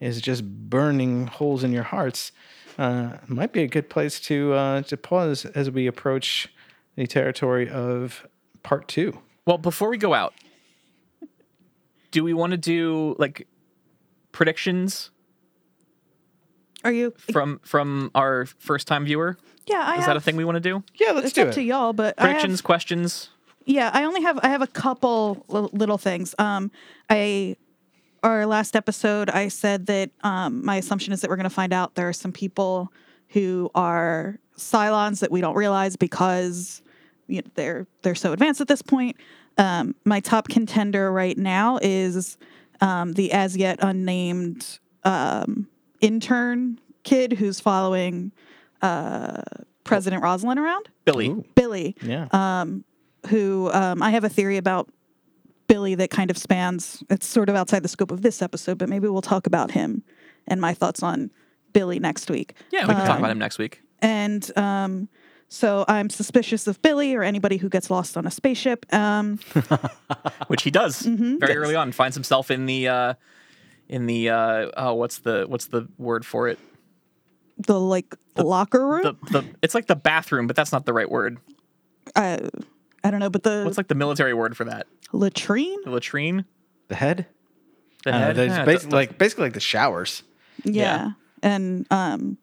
[0.00, 2.32] is just burning holes in your hearts,
[2.78, 6.52] uh, might be a good place to uh, to pause as we approach
[6.96, 8.26] the territory of
[8.62, 9.20] part two.
[9.46, 10.34] well, before we go out,
[12.10, 13.46] do we want to do like
[14.32, 15.10] predictions
[16.84, 17.12] Are you?
[17.32, 19.36] from from our first time viewer?
[19.66, 20.06] Yeah, I Is have.
[20.06, 20.82] that a thing we want to do?
[20.94, 21.52] Yeah, let's It's do up it.
[21.54, 23.30] to y'all, but I have- questions.
[23.64, 26.34] Yeah, I only have I have a couple little things.
[26.38, 26.70] Um,
[27.08, 27.56] I
[28.24, 31.72] our last episode, I said that um, my assumption is that we're going to find
[31.72, 32.92] out there are some people
[33.28, 36.82] who are Cylons that we don't realize because
[37.28, 39.16] you know, they're they're so advanced at this point.
[39.58, 42.36] Um, my top contender right now is
[42.80, 45.68] um, the as yet unnamed um,
[46.02, 48.32] intern kid who's following
[48.82, 49.40] uh,
[49.84, 50.88] President Roslin around.
[51.06, 51.34] Billy.
[51.54, 52.64] Billy Yeah.
[53.28, 54.88] who um, I have a theory about
[55.68, 57.02] Billy that kind of spans.
[57.08, 60.02] It's sort of outside the scope of this episode, but maybe we'll talk about him
[60.46, 61.30] and my thoughts on
[61.72, 62.54] Billy next week.
[62.70, 63.80] Yeah, we can talk about him next week.
[64.00, 65.08] And um,
[65.48, 68.84] so I'm suspicious of Billy or anybody who gets lost on a spaceship.
[68.92, 69.38] Um,
[70.48, 71.38] which he does Mm-hmm.
[71.38, 71.92] very early on.
[71.92, 73.14] Finds himself in the uh,
[73.92, 76.58] in the uh, oh, what's the what's the word for it?
[77.58, 79.02] the like locker room.
[79.02, 81.38] The the it's like the bathroom, but that's not the right word.
[82.16, 82.38] uh,
[83.04, 84.86] I don't know, but the What's like the military word for that?
[85.12, 85.76] latrine.
[85.84, 86.44] The latrine.
[86.88, 87.26] the head.
[88.04, 88.36] The head.
[88.36, 90.22] there's Yeah, basi- the- like basically like the showers.
[90.64, 91.10] Yeah.
[91.42, 92.38] And um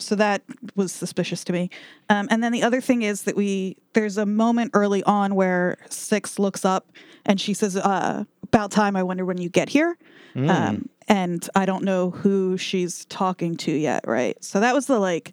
[0.00, 0.42] so that
[0.76, 1.70] was suspicious to me.
[2.08, 5.76] Um, and then the other thing is that we there's a moment early on where
[5.90, 6.92] Six looks up
[7.26, 8.96] and she says, uh, "About time.
[8.96, 9.96] I wonder when you get here."
[10.36, 14.36] Um, and I don't know who she's talking to yet, right?
[14.44, 15.32] So that was the like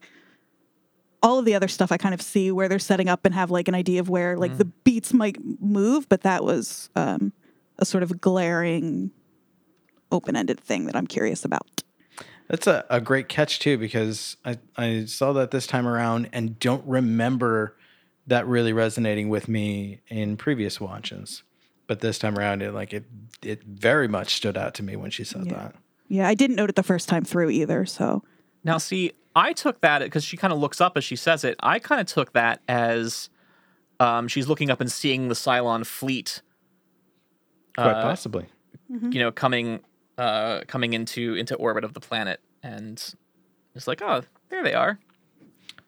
[1.21, 3.51] all of the other stuff I kind of see where they're setting up and have
[3.51, 7.33] like an idea of where like the beats might move, but that was um,
[7.79, 9.11] a sort of glaring
[10.11, 11.83] open-ended thing that I'm curious about.
[12.47, 16.59] That's a, a great catch too, because I, I saw that this time around and
[16.59, 17.75] don't remember
[18.27, 21.43] that really resonating with me in previous watches.
[21.87, 23.05] But this time around it like it
[23.43, 25.75] it very much stood out to me when she said that.
[26.07, 27.85] Yeah, I didn't note it the first time through either.
[27.85, 28.23] So
[28.63, 31.55] Now, see, I took that because she kind of looks up as she says it.
[31.61, 33.29] I kind of took that as
[33.99, 36.41] um, she's looking up and seeing the Cylon fleet,
[37.77, 38.45] Quite Uh, possibly.
[38.89, 39.81] you know, coming
[40.17, 43.13] uh, coming into into orbit of the planet, and
[43.75, 44.99] it's like, oh, there they are.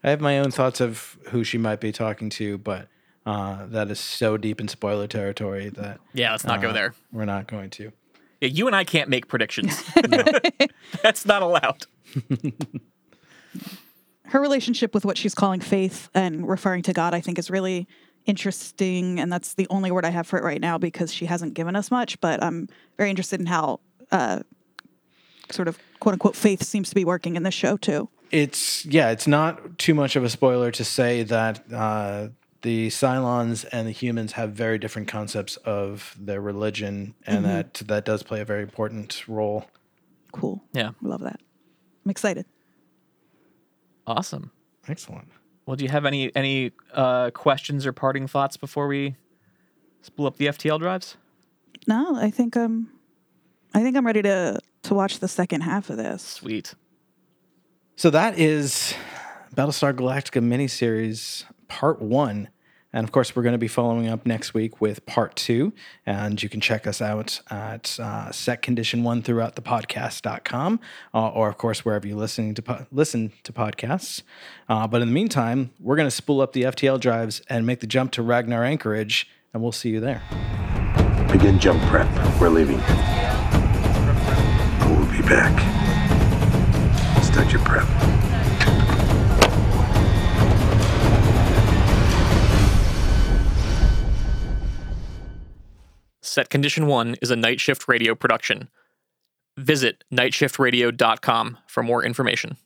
[0.04, 2.88] I have my own thoughts of who she might be talking to, but
[3.28, 6.94] uh, that is so deep in spoiler territory that Yeah, let's not go uh, there.
[7.12, 7.92] We're not going to.
[8.40, 9.84] Yeah, you and I can't make predictions.
[11.04, 11.86] That's not allowed.
[14.28, 17.86] her relationship with what she's calling faith and referring to God, I think, is really
[18.26, 19.20] interesting.
[19.20, 21.76] And that's the only word I have for it right now because she hasn't given
[21.76, 22.20] us much.
[22.22, 24.40] But I'm very interested in how uh,
[25.50, 28.08] sort of quote unquote faith seems to be working in this show too.
[28.32, 32.28] It's yeah, it's not too much of a spoiler to say that uh,
[32.62, 38.06] the Cylons and the humans have very different concepts of their religion, and that that
[38.06, 39.66] does play a very important role.
[40.32, 40.64] Cool.
[40.74, 41.40] Yeah, I love that.
[42.06, 42.46] I'm excited.
[44.06, 44.52] awesome.
[44.88, 45.28] Excellent.
[45.66, 49.16] Well, do you have any any uh, questions or parting thoughts before we
[50.02, 51.18] spool up the FTL drives?
[51.88, 52.90] No, I think um,
[53.74, 56.22] I think I'm ready to to watch the second half of this.
[56.24, 56.74] Sweet.
[57.98, 58.94] So that is
[59.56, 62.50] Battlestar Galactica miniseries part one.
[62.94, 65.74] And of course, we're going to be following up next week with part two.
[66.06, 70.80] And you can check us out at uh, set condition one throughout the podcast.com,
[71.14, 74.24] uh, or of course, wherever you're listening to po- listen to podcasts.
[74.70, 77.82] Uh, but in the meantime, we're going to spool up the FTL drives and make
[77.82, 80.24] the jump to Ragnar Anchorage, and we'll see you there.
[81.32, 82.08] Begin jump prep.
[82.40, 82.80] We're leaving.
[84.80, 85.54] But we'll be back.
[87.22, 88.17] Start your prep.
[96.38, 98.70] Set Condition 1 is a Night Shift Radio production.
[99.58, 102.58] Visit nightshiftradio.com for more information.